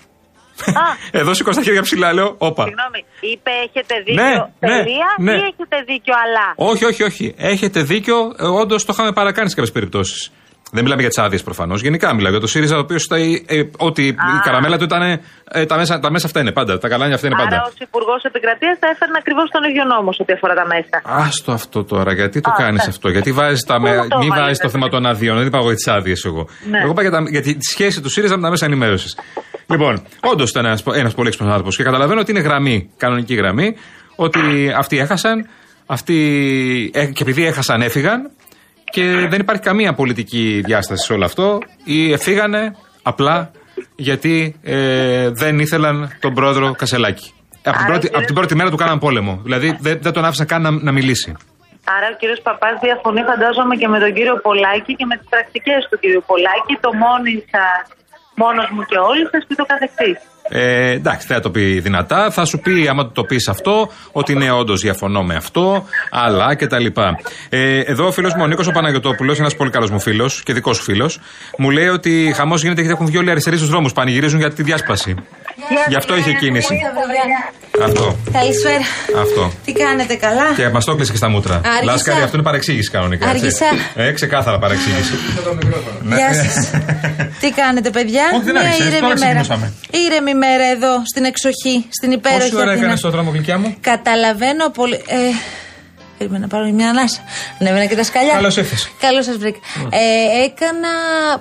Εδώ 1.20 1.34
σηκώ 1.34 1.50
τα 1.50 1.62
χέρια 1.62 1.82
ψηλά, 1.82 2.12
λέω: 2.12 2.34
Όπα. 2.38 2.64
συγγνώμη, 2.64 3.04
είπε 3.20 3.50
έχετε 3.66 3.94
δίκιο 4.04 4.22
Ναι, 4.22 4.32
ναι, 4.68 4.82
τελεία 4.82 5.14
ναι. 5.18 5.32
ή 5.32 5.34
έχετε 5.34 5.76
δίκιο 5.86 6.14
αλλά. 6.24 6.70
Όχι, 6.70 6.84
όχι, 6.84 7.02
όχι. 7.02 7.34
Έχετε 7.38 7.82
δίκιο. 7.82 8.16
Όντως 8.38 8.84
το 8.84 8.92
είχαμε 8.92 9.12
παρακάνει 9.12 9.48
σε 9.48 9.54
κάποιες 9.54 9.72
περιπτώσεις. 9.72 10.30
Δεν 10.74 10.82
μιλάμε 10.82 11.00
για 11.00 11.10
τις 11.10 11.18
άδειες 11.18 11.42
προφανώς. 11.42 11.82
Γενικά 11.82 12.14
μιλάω 12.14 12.30
για 12.30 12.40
το 12.40 12.46
ΣΥΡΙΖΑ, 12.46 12.76
ο 12.76 12.78
οποίος 12.78 13.08
ε, 13.10 13.62
ότι 13.78 14.06
η 14.06 14.14
καραμέλα 14.44 14.78
του 14.78 14.84
ήταν. 14.84 15.02
Ε, 15.50 15.66
τα, 15.66 15.76
μέσα, 15.76 15.98
τα 15.98 16.10
μέσα 16.10 16.26
αυτά 16.26 16.40
είναι 16.40 16.52
πάντα. 16.52 16.78
Τα 16.78 16.88
καλάνια 16.88 17.14
αυτά 17.14 17.26
είναι 17.26 17.36
πάντα. 17.36 17.56
Άρα 17.56 17.64
ως 17.66 17.74
Υπουργός 17.78 18.22
Επικρατείας 18.22 18.76
θα 18.80 18.86
έφερνε 18.92 19.18
ακριβώς 19.18 19.50
τον 19.50 19.62
ίδιο 19.70 19.84
νόμο 19.84 20.12
σε 20.12 20.22
ό,τι 20.22 20.32
αφορά 20.32 20.54
τα 20.54 20.66
μέσα. 20.66 20.96
Άστο 21.24 21.52
αυτό 21.52 21.84
τώρα, 21.84 22.12
γιατί 22.12 22.40
το 22.40 22.50
Α, 22.50 22.54
κάνεις 22.62 22.82
ναι. 22.82 22.88
αυτό, 22.88 23.08
γιατί 23.08 23.32
βάζεις 23.32 23.64
τα. 23.64 23.76
Πού 23.76 23.82
Με... 23.82 23.90
το 23.90 24.18
Μην 24.18 24.28
βάλετε, 24.28 24.40
βάζεις 24.40 24.58
το 24.58 24.68
θέμα 24.68 24.88
των 24.88 25.06
αδειών, 25.06 25.36
δεν 25.36 25.46
είπα 25.46 25.58
εγώ 25.58 25.66
για 25.66 25.76
τις 25.76 25.88
άδειες 25.88 26.24
εγώ. 26.24 26.48
Ναι. 26.70 26.78
Εγώ 26.78 26.90
είπα 26.90 27.02
για, 27.02 27.10
τα... 27.10 27.24
για 27.28 27.42
τη 27.42 27.52
τη 27.54 27.64
σχέση 27.72 28.00
του 28.00 28.10
ΣΥΡΙΖΑ 28.10 28.36
με 28.36 28.42
τα 28.42 28.50
μέσα 28.50 28.66
ενημέρωσης. 28.66 29.16
Λοιπόν, 29.66 30.02
όντως 30.20 30.50
ήταν 30.50 30.64
ένας 30.64 31.14
πολύ 31.14 31.26
έξυπνος 31.26 31.50
άνθρωπος 31.50 31.76
και 31.76 31.82
καταλαβαίνω 31.82 32.20
ότι 32.20 32.30
είναι 32.30 32.40
γραμμή, 32.40 32.90
κανονική 32.96 33.34
γραμμή, 33.34 33.74
ότι 34.16 34.40
αυτοί 34.76 34.98
έχασαν, 34.98 35.48
αυτοί 35.86 36.16
ε, 36.94 37.06
και 37.06 37.22
επειδή 37.22 37.46
έχασαν 37.46 37.80
έφυγαν 37.82 38.30
και 38.84 39.04
δεν 39.30 39.40
υπάρχει 39.40 39.62
καμία 39.62 39.92
πολιτική 39.94 40.60
διάσταση 40.64 41.04
σε 41.04 41.12
όλο 41.12 41.24
αυτό. 41.24 41.58
Ή 41.84 42.12
εφήγανε 42.12 42.76
απλά 43.02 43.50
γιατί 43.96 44.56
ε, 44.62 45.30
δεν 45.30 45.58
ήθελαν 45.58 46.16
τον 46.20 46.34
πρόεδρο 46.34 46.72
Κασελάκη. 46.72 47.32
Από 47.66 47.76
την, 47.76 47.84
Άρα, 47.84 47.84
πρώτη, 47.86 48.00
κύριε- 48.00 48.16
από 48.16 48.26
την 48.26 48.34
πρώτη 48.34 48.54
μέρα 48.54 48.70
του 48.70 48.76
κάναν 48.76 48.98
πόλεμο. 48.98 49.40
Δηλαδή 49.42 49.76
δεν, 49.80 49.98
δεν 50.00 50.12
τον 50.12 50.24
άφησαν 50.24 50.46
καν 50.46 50.62
να, 50.62 50.70
να 50.70 50.92
μιλήσει. 50.92 51.30
Άρα 51.96 52.06
ο 52.14 52.16
κύριος 52.20 52.40
Παπάς 52.46 52.74
διαφωνεί 52.86 53.22
φαντάζομαι 53.30 53.74
και 53.80 53.88
με 53.94 53.98
τον 54.04 54.12
κύριο 54.16 54.34
Πολάκη 54.46 54.92
και 54.98 55.06
με 55.10 55.16
τις 55.18 55.28
πρακτικές 55.34 55.80
του 55.88 55.96
κύριου 56.02 56.22
Πολάκη, 56.30 56.74
το 56.84 56.90
μόνοι 57.04 57.32
σας, 58.34 58.46
μόνος 58.46 58.68
μου 58.70 58.82
και 58.82 58.98
όλοι 58.98 59.28
σας 59.30 59.44
και 59.48 59.54
το 59.54 59.64
καθεξής. 59.64 60.18
Ε, 60.48 60.90
εντάξει, 60.90 61.26
δεν 61.26 61.36
θα 61.36 61.42
το 61.42 61.50
πει 61.50 61.80
δυνατά. 61.80 62.30
Θα 62.30 62.44
σου 62.44 62.58
πει, 62.58 62.88
άμα 62.88 63.10
το 63.12 63.24
πεις 63.24 63.48
αυτό, 63.48 63.90
ότι 64.12 64.34
ναι, 64.34 64.50
όντως 64.50 64.80
διαφωνώ 64.80 65.22
με 65.22 65.34
αυτό, 65.34 65.84
αλλά 66.10 66.54
και 66.54 66.66
τα 66.66 66.78
λοιπά. 66.78 67.18
Ε, 67.48 67.80
εδώ 67.80 68.06
ο 68.06 68.12
φίλος 68.12 68.34
μου, 68.34 68.42
ο 68.42 68.46
Νίκος 68.46 68.66
ο 68.66 68.70
Παναγιοτόπουλος, 68.70 69.38
ένας 69.38 69.56
πολύ 69.56 69.70
καλός 69.70 69.90
μου 69.90 70.00
φίλος 70.00 70.42
και 70.42 70.52
δικός 70.52 70.76
σου 70.76 70.82
φίλος, 70.82 71.20
μου 71.58 71.70
λέει 71.70 71.88
ότι 71.88 72.32
χαμός 72.36 72.62
γίνεται 72.62 72.80
γιατί 72.80 72.96
έχουν 72.96 73.06
βγει 73.06 73.18
όλοι 73.18 73.28
οι 73.28 73.30
αριστεροί 73.30 73.56
στους 73.56 73.68
δρόμους. 73.68 73.92
Πανηγυρίζουν 73.92 74.38
για 74.38 74.52
τη 74.52 74.62
διάσπαση. 74.62 75.14
Γι' 75.88 75.94
αυτό 75.96 76.16
είχε 76.16 76.32
κίνηση. 76.32 76.74
Αυτό. 77.84 78.16
Καλησπέρα. 78.32 78.84
Αυτό. 79.20 79.52
Τι 79.64 79.72
κάνετε, 79.72 80.14
καλά; 80.14 80.52
Και 80.56 80.68
μας 80.68 80.84
το 80.84 80.92
έκλεισε 80.92 81.10
και 81.10 81.16
στα 81.16 81.28
μούτρα. 81.28 81.54
Άργησα. 81.54 81.84
Λάσκαρη, 81.84 82.22
αυτό 82.22 82.36
είναι 82.36 82.44
παρεξήγηση 82.44 82.90
κανονικά. 82.90 83.30
έτσι. 83.30 83.38
Άργησα. 83.44 83.66
Ε, 83.94 84.12
ξεκάθαρα 84.12 84.58
παρεξήγηση. 84.58 85.12
Ναι. 86.02 86.16
Γεια 86.16 86.34
σας. 86.34 86.70
Τι 87.40 87.50
κάνετε, 87.50 87.90
παιδιά; 87.90 88.22
Όχι, 88.34 88.44
δεν 88.44 88.52
Μια 88.52 88.60
άργησες, 88.62 88.86
ήρεμη 88.86 89.00
τώρα 89.00 89.14
μέρα. 89.18 89.40
ξεκινούσαμε. 89.40 89.72
Ήρεμη 89.90 90.34
μέρα 90.34 90.64
εδώ, 90.64 91.02
στην 91.12 91.24
εξοχή, 91.24 91.86
στην 91.90 92.10
υπέροχη 92.12 92.40
Πόση 92.50 92.54
ώρα 92.62 92.70
Αθήνα. 92.70 92.86
έκανε 92.86 93.00
το 93.00 93.10
δρόμο, 93.10 93.30
γλυκιά 93.30 93.58
μου; 93.58 93.76
Καταλαβαίνω 93.80 94.70
πολύ. 94.70 94.94
Ε, 94.94 95.16
περίμενα 96.18 96.42
να 96.42 96.48
πάρω 96.48 96.70
μια 96.72 96.88
ανάσα. 96.88 97.20
Ανέβαινα 97.60 97.84
και 97.86 97.96
τα 97.96 98.04
σκαλιά. 98.04 98.32
Καλώς 98.32 98.56
ήρθες. 98.56 98.90
Καλώς 99.00 99.24
σας 99.24 99.36
βρήκα. 99.36 99.58
Ε, 99.90 100.44
έκανα, 100.44 100.88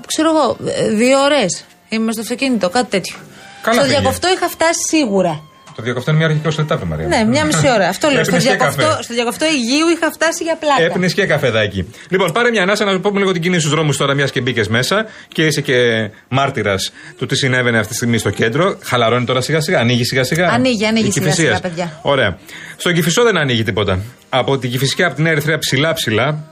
ξέρω 0.07 0.29
εγώ, 0.29 0.57
ε, 0.85 0.89
δύο 0.89 1.19
ώρες. 1.19 1.63
Είμαι 1.89 2.11
στο 2.11 2.21
αυτοκίνητο, 2.21 2.69
κάτι 2.69 2.89
τέτοιο. 2.89 3.15
Καλά 3.63 3.75
στο 3.75 3.83
πήγε. 3.85 3.99
διακοφτό 3.99 4.27
είχα 4.35 4.47
φτάσει 4.49 4.79
σίγουρα. 4.89 5.33
Το 5.75 5.81
διακοφτό 5.83 6.09
είναι 6.11 6.19
μια 6.19 6.27
αρχική 6.29 6.47
ως 6.47 6.57
λεπτά, 6.57 6.75
βρε 6.77 6.85
Μαρία. 6.85 7.07
Ναι, 7.07 7.23
μια 7.23 7.45
μισή 7.45 7.69
ώρα. 7.75 7.87
Αυτό 7.87 8.07
λέω. 8.09 8.23
Στο 8.23 8.35
Έπινες 8.35 8.43
και 8.43 8.55
διακοφτό, 8.55 8.87
καφέ. 8.87 9.03
στο 9.03 9.13
διακοφτό 9.13 9.45
Υγείου 9.45 9.87
είχα 9.95 10.11
φτάσει 10.11 10.43
για 10.43 10.55
πλάκα. 10.55 10.83
Έπνε 10.83 11.07
και 11.07 11.25
καφεδάκι. 11.25 11.93
Λοιπόν, 12.09 12.31
πάρε 12.31 12.49
μια 12.49 12.61
ανάσα 12.61 12.85
να 12.85 12.91
σου 12.91 12.99
πούμε 12.99 13.19
λίγο 13.19 13.31
την 13.31 13.41
κίνηση 13.41 13.59
στους 13.59 13.71
δρόμους 13.73 13.97
τώρα, 13.97 14.13
μιας 14.13 14.31
και 14.31 14.41
μπήκες 14.41 14.67
μέσα 14.67 15.05
και 15.27 15.45
είσαι 15.45 15.61
και 15.61 16.09
μάρτυρας 16.27 16.91
του 17.17 17.25
τι 17.25 17.35
συνέβαινε 17.35 17.77
αυτή 17.77 17.89
τη 17.89 17.95
στιγμή 17.95 18.17
στο 18.17 18.29
κέντρο. 18.29 18.77
Χαλαρώνει 18.83 19.25
τώρα 19.25 19.41
σιγά 19.41 19.61
σιγά, 19.61 19.79
ανοίγει 19.79 20.03
σιγά 20.03 20.23
σιγά. 20.23 20.47
Ανοίγει, 20.49 20.85
ανοίγει 20.85 21.07
Η 21.07 21.11
σιγά 21.11 21.25
Κηφισίας. 21.25 21.47
σιγά, 21.57 21.69
παιδιά. 21.69 21.99
Ωραία. 22.01 22.37
Στον 22.77 22.93
Κυφισό 22.93 23.23
δεν 23.23 23.37
ανοίγει 23.37 23.63
τίποτα. 23.63 23.99
Από 24.29 24.57
την 24.57 24.69
Κυφισιά, 24.71 25.05
από 25.05 25.15
την 25.15 25.23
Νέα 25.23 25.31
Ερυθρέα 25.33 25.57
ψηλά 25.57 25.93
ψηλά, 25.93 26.43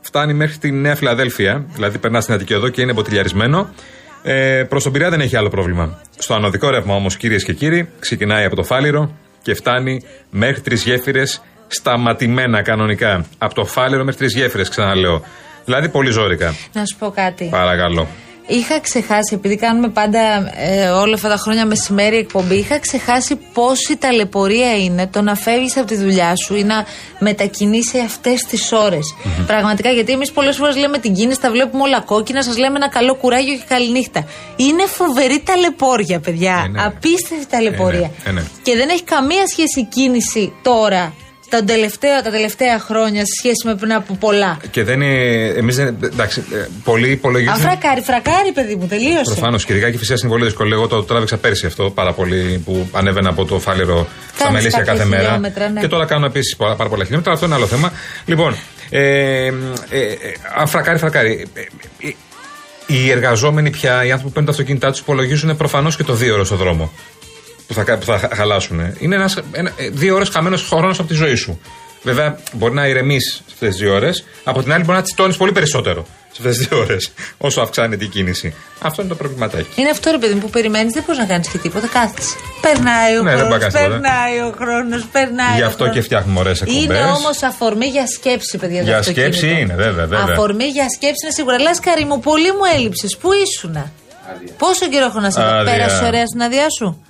φτάνει 0.00 0.34
μέχρι 0.34 0.56
τη 0.58 0.70
Νέα 0.70 0.94
Φιλαδέλφια. 0.96 1.64
Δηλαδή 1.74 1.98
περνάς 1.98 2.22
στην 2.22 2.34
Αττική 2.34 2.54
Οδό 2.54 2.68
και 2.68 2.80
είναι 2.80 2.92
μποτιλιαρισμένο. 2.92 3.68
Ε, 4.22 4.64
Προς 4.68 4.82
τον 4.82 4.92
Πειραιά 4.92 5.10
δεν 5.10 5.20
έχει 5.20 5.36
άλλο 5.36 5.48
πρόβλημα. 5.48 6.00
Στο 6.18 6.34
ανωδικό 6.34 6.70
ρεύμα 6.70 6.94
όμως, 6.94 7.16
κυρίες 7.16 7.44
και 7.44 7.52
κύριοι, 7.52 7.88
ξεκινάει 7.98 8.44
από 8.44 8.56
το 8.56 8.62
Φάληρο 8.62 9.16
και 9.42 9.54
φτάνει 9.54 10.02
μέχρι 10.30 10.60
τρεις 10.60 10.82
γέφυρες 10.84 11.42
σταματημένα 11.66 12.62
κανονικά. 12.62 13.24
Από 13.38 13.54
το 13.54 13.64
Φάληρο 13.64 14.04
μέχρι 14.04 14.18
τρεις 14.20 14.34
γέφυρες, 14.34 14.68
ξαναλέω. 14.68 15.22
Δηλαδή 15.64 15.88
πολύ 15.88 16.10
ζώρικα. 16.10 16.54
Να 16.72 16.84
σου 16.84 16.96
πω 16.98 17.10
κάτι. 17.10 17.48
Παρακαλώ. 17.50 18.08
Είχα 18.50 18.80
ξεχάσει, 18.80 19.34
επειδή 19.34 19.56
κάνουμε 19.56 19.88
πάντα 19.88 20.20
ε, 20.56 20.88
όλα 20.88 21.14
αυτά 21.14 21.28
τα 21.28 21.36
χρόνια 21.36 21.66
μεσημέρι 21.66 22.16
εκπομπή, 22.16 22.54
είχα 22.54 22.78
ξεχάσει 22.78 23.38
πόση 23.52 23.96
ταλαιπωρία 23.96 24.76
είναι 24.76 25.06
το 25.06 25.22
να 25.22 25.34
φεύγεις 25.34 25.76
από 25.76 25.86
τη 25.86 25.96
δουλειά 25.96 26.36
σου 26.36 26.54
ή 26.56 26.62
να 26.64 26.84
μετακινήσει 27.18 27.98
αυτές 27.98 28.42
τις 28.42 28.72
ώρες. 28.72 29.14
Πραγματικά, 29.46 29.90
γιατί 29.90 30.12
εμείς 30.12 30.30
πολλές 30.30 30.56
φορές 30.56 30.76
λέμε 30.76 30.98
την 30.98 31.14
κίνηση, 31.14 31.40
τα 31.40 31.50
βλέπουμε 31.50 31.82
όλα 31.82 32.00
κόκκινα, 32.00 32.42
σας 32.42 32.58
λέμε 32.58 32.76
ένα 32.76 32.88
καλό 32.88 33.14
κουράγιο 33.14 33.54
και 33.54 33.64
καληνύχτα. 33.68 34.26
Είναι 34.56 34.86
φοβερή 34.86 35.42
ταλαιπώρια, 35.44 36.20
παιδιά. 36.20 36.62
Ε, 36.66 36.68
ναι. 36.68 36.82
Απίστευτη 36.84 37.46
ταλαιπωρία. 37.46 38.10
Ε, 38.24 38.30
ναι, 38.30 38.30
ε, 38.30 38.32
ναι. 38.32 38.42
Και 38.62 38.76
δεν 38.76 38.88
έχει 38.88 39.02
καμία 39.02 39.46
σχέση 39.46 39.80
η 39.80 39.84
κίνηση 39.84 40.52
τώρα, 40.62 41.14
τα 41.50 41.64
τελευταία, 41.64 42.22
τα 42.22 42.30
τελευταία 42.30 42.78
χρόνια, 42.78 43.20
σε 43.20 43.32
σχέση 43.38 43.62
με 43.66 43.74
πριν 43.74 43.92
από 43.92 44.14
πολλά. 44.14 44.56
Και 44.70 44.84
δεν 44.84 45.00
είναι. 45.00 45.46
Εμείς 45.46 45.76
δεν. 45.76 45.96
Εντάξει, 46.02 46.44
ε, 46.52 46.66
πολλοί 46.84 47.10
υπολογίζουν. 47.10 47.54
Αφρακάρι, 47.54 48.00
φρακάρι, 48.00 48.52
παιδί 48.54 48.74
μου, 48.74 48.86
τελείωσε. 48.86 49.22
Προφανώς 49.24 49.64
και 49.64 49.72
ειδικά 49.72 49.90
και 49.90 49.98
φυσικά 49.98 50.18
είναι 50.22 50.30
πολύ 50.30 50.44
δύσκολο. 50.44 50.74
Εγώ 50.74 50.86
το 50.86 51.02
τράβηξα 51.02 51.36
πέρσι 51.36 51.66
αυτό 51.66 51.90
πάρα 51.90 52.12
πολύ 52.12 52.62
που 52.64 52.88
ανέβαινα 52.92 53.28
από 53.28 53.44
το 53.44 53.58
φάληρο 53.58 54.06
στα 54.34 54.44
Κάνεις 54.44 54.52
μελίσια 54.58 54.78
κάποια 54.78 54.92
κάθε 54.92 55.04
μέρα. 55.08 55.22
χιλιόμετρα, 55.22 55.68
ναι. 55.68 55.80
Και 55.80 55.88
τώρα 55.88 56.04
κάνω 56.04 56.26
επίσης 56.26 56.56
πάρα, 56.56 56.76
πάρα 56.76 56.88
πολλά 56.88 57.02
χιλιόμετρα. 57.02 57.32
Αυτό 57.32 57.46
είναι 57.46 57.54
άλλο 57.54 57.66
θέμα. 57.66 57.92
Λοιπόν, 58.24 58.56
ε, 58.90 59.00
ε, 59.00 59.50
ε, 59.90 60.08
α, 60.60 60.66
φρακάρι, 60.66 60.98
φρακάρι. 60.98 61.46
Ε, 61.54 61.60
ε, 62.08 62.14
οι 62.86 63.10
εργαζόμενοι 63.10 63.70
πια, 63.70 63.92
οι 64.04 64.10
άνθρωποι 64.10 64.22
που 64.22 64.28
παίρνουν 64.30 64.44
τα 64.44 64.50
αυτοκίνητά 64.50 64.90
τους, 64.90 65.00
υπολογίζουν 65.00 65.56
προφανώς 65.56 65.96
και 65.96 66.02
το 66.04 66.14
δύο 66.14 66.34
ώρο 66.34 66.44
στο 66.44 66.56
δρόμο 66.56 66.92
που 67.70 67.76
θα, 67.84 67.98
που 67.98 68.04
θα 68.04 68.18
χα- 68.18 68.34
χαλάσουν. 68.34 68.94
Είναι 68.98 69.14
ένας, 69.14 69.38
ένα, 69.52 69.72
ε, 69.76 69.88
δύο 69.88 70.14
ώρες 70.14 70.28
χαμένος 70.28 70.62
χρόνος 70.68 70.98
από 70.98 71.08
τη 71.08 71.14
ζωή 71.14 71.34
σου. 71.34 71.60
Βέβαια, 72.02 72.38
μπορεί 72.52 72.74
να 72.74 72.86
ηρεμείς 72.86 73.34
σε 73.34 73.42
αυτές 73.52 73.68
τις 73.68 73.78
δύο 73.78 73.94
ώρες. 73.94 74.24
Από 74.44 74.62
την 74.62 74.72
άλλη, 74.72 74.84
μπορεί 74.84 74.96
να 74.96 75.02
τσιτώνεις 75.04 75.36
πολύ 75.36 75.52
περισσότερο 75.52 76.06
σε 76.32 76.36
αυτές 76.38 76.56
τις 76.56 76.66
δύο 76.68 76.78
ώρες, 76.78 77.12
όσο 77.38 77.60
αυξάνεται 77.60 78.04
η 78.04 78.08
κίνηση. 78.08 78.54
Αυτό 78.82 79.02
είναι 79.02 79.10
το 79.10 79.16
προβληματάκι. 79.16 79.80
Είναι 79.80 79.90
αυτό 79.90 80.10
ρε 80.10 80.18
παιδί 80.18 80.34
μου 80.34 80.40
που 80.40 80.50
περιμένεις, 80.50 80.92
δεν 80.92 81.02
μπορείς 81.06 81.20
να 81.20 81.26
κάνεις 81.26 81.48
και 81.48 81.58
τίποτα. 81.58 81.86
Κάθεσαι. 81.86 82.34
Περνάει 82.60 83.16
ο 83.18 83.22
Ναι, 83.22 83.30
δεν 83.30 83.38
χρόνος, 83.38 83.48
μπορεί 83.48 83.60
να 83.62 83.68
κάνεις 83.70 83.74
τίποτα. 83.74 83.90
περνάει 84.00 84.38
ο 84.48 84.54
χρόνος, 84.58 85.02
περνάει. 85.12 85.56
Γι' 85.56 85.62
ο 85.62 85.66
αυτό 85.66 85.76
χρόνος. 85.76 85.94
και 85.96 86.02
φτιάχνουμε 86.02 86.38
ωραίες 86.40 86.60
εκπομπές. 86.62 86.82
Είναι 86.84 87.04
όμως 87.04 87.42
αφορμή 87.42 87.86
για 87.86 88.06
σκέψη, 88.06 88.58
παιδιά. 88.58 88.78
το 88.78 88.84
Για 88.84 88.98
αυτοκίνητο. 88.98 89.36
σκέψη 89.36 89.60
είναι, 89.60 89.74
βέβαια, 89.74 90.06
βέβαια. 90.06 90.32
Αφορμή 90.34 90.64
για 90.64 90.86
σκέψη 90.96 91.20
είναι 91.24 91.34
σίγουρα. 91.34 91.58
Λάσκαρη 91.60 92.04
μου, 92.04 92.20
πολύ 92.20 92.50
μου 92.52 92.64
έλειψες. 92.76 93.16
Πού 93.20 93.28
ήσουνα; 93.44 93.92
Πόσο 94.58 94.88
καιρό 94.88 95.04
έχω 95.04 95.20
να 95.20 95.30
σε 95.30 95.40
δω. 95.40 95.46
Άδεια. 95.48 95.72
Πέρασε 95.72 96.04
ωραίας 96.04 96.28
στην 96.28 96.42
άδειά 96.42 96.66
σου; 96.78 97.04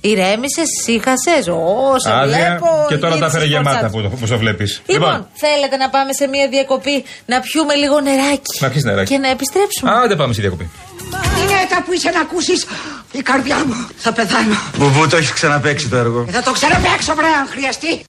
Ηρέμησες, 0.00 0.68
ήσυχασε. 0.80 1.50
Ω, 1.50 1.98
σε 1.98 2.12
Άδεια, 2.12 2.36
βλέπω. 2.36 2.66
και 2.88 2.96
τώρα 2.96 3.12
τα 3.12 3.16
γύρισες 3.16 3.34
έφερε 3.34 3.44
γεμάτα 3.44 3.70
φορτσάτς. 3.70 3.92
που, 3.94 4.02
το- 4.02 4.08
που 4.16 4.26
το 4.26 4.38
βλέπεις. 4.38 4.82
Λοιπόν, 4.86 5.28
θέλετε 5.34 5.76
να 5.76 5.88
πάμε 5.90 6.12
σε 6.12 6.26
μια 6.26 6.48
διακοπή 6.48 7.04
να 7.26 7.40
πιούμε 7.40 7.74
λίγο 7.74 8.00
νεράκι. 8.00 8.58
Να 8.60 8.68
πιεις 8.68 8.84
νεράκι. 8.84 9.12
Και 9.12 9.18
να 9.18 9.28
επιστρέψουμε. 9.30 9.90
άντε 9.90 10.16
πάμε 10.16 10.32
στη 10.32 10.40
διακοπή. 10.42 10.70
Είναι 11.40 11.58
τα 11.70 11.82
που 11.84 11.92
είσαι 11.92 12.10
να 12.10 12.20
ακούσεις 12.20 12.66
η 13.12 13.22
καρδιά 13.22 13.56
μου. 13.66 13.88
Θα 13.96 14.12
πεθάνω. 14.12 14.54
Μπουμπού, 14.76 15.08
το 15.08 15.16
έχεις 15.16 15.32
ξαναπέξει 15.32 15.88
το 15.88 15.96
έργο. 15.96 16.24
Και 16.24 16.32
θα 16.32 16.42
το 16.42 16.52
ξαναπαίξω, 16.52 17.14
βρε, 17.14 17.26
αν 17.26 17.46
χρειαστεί. 17.50 18.04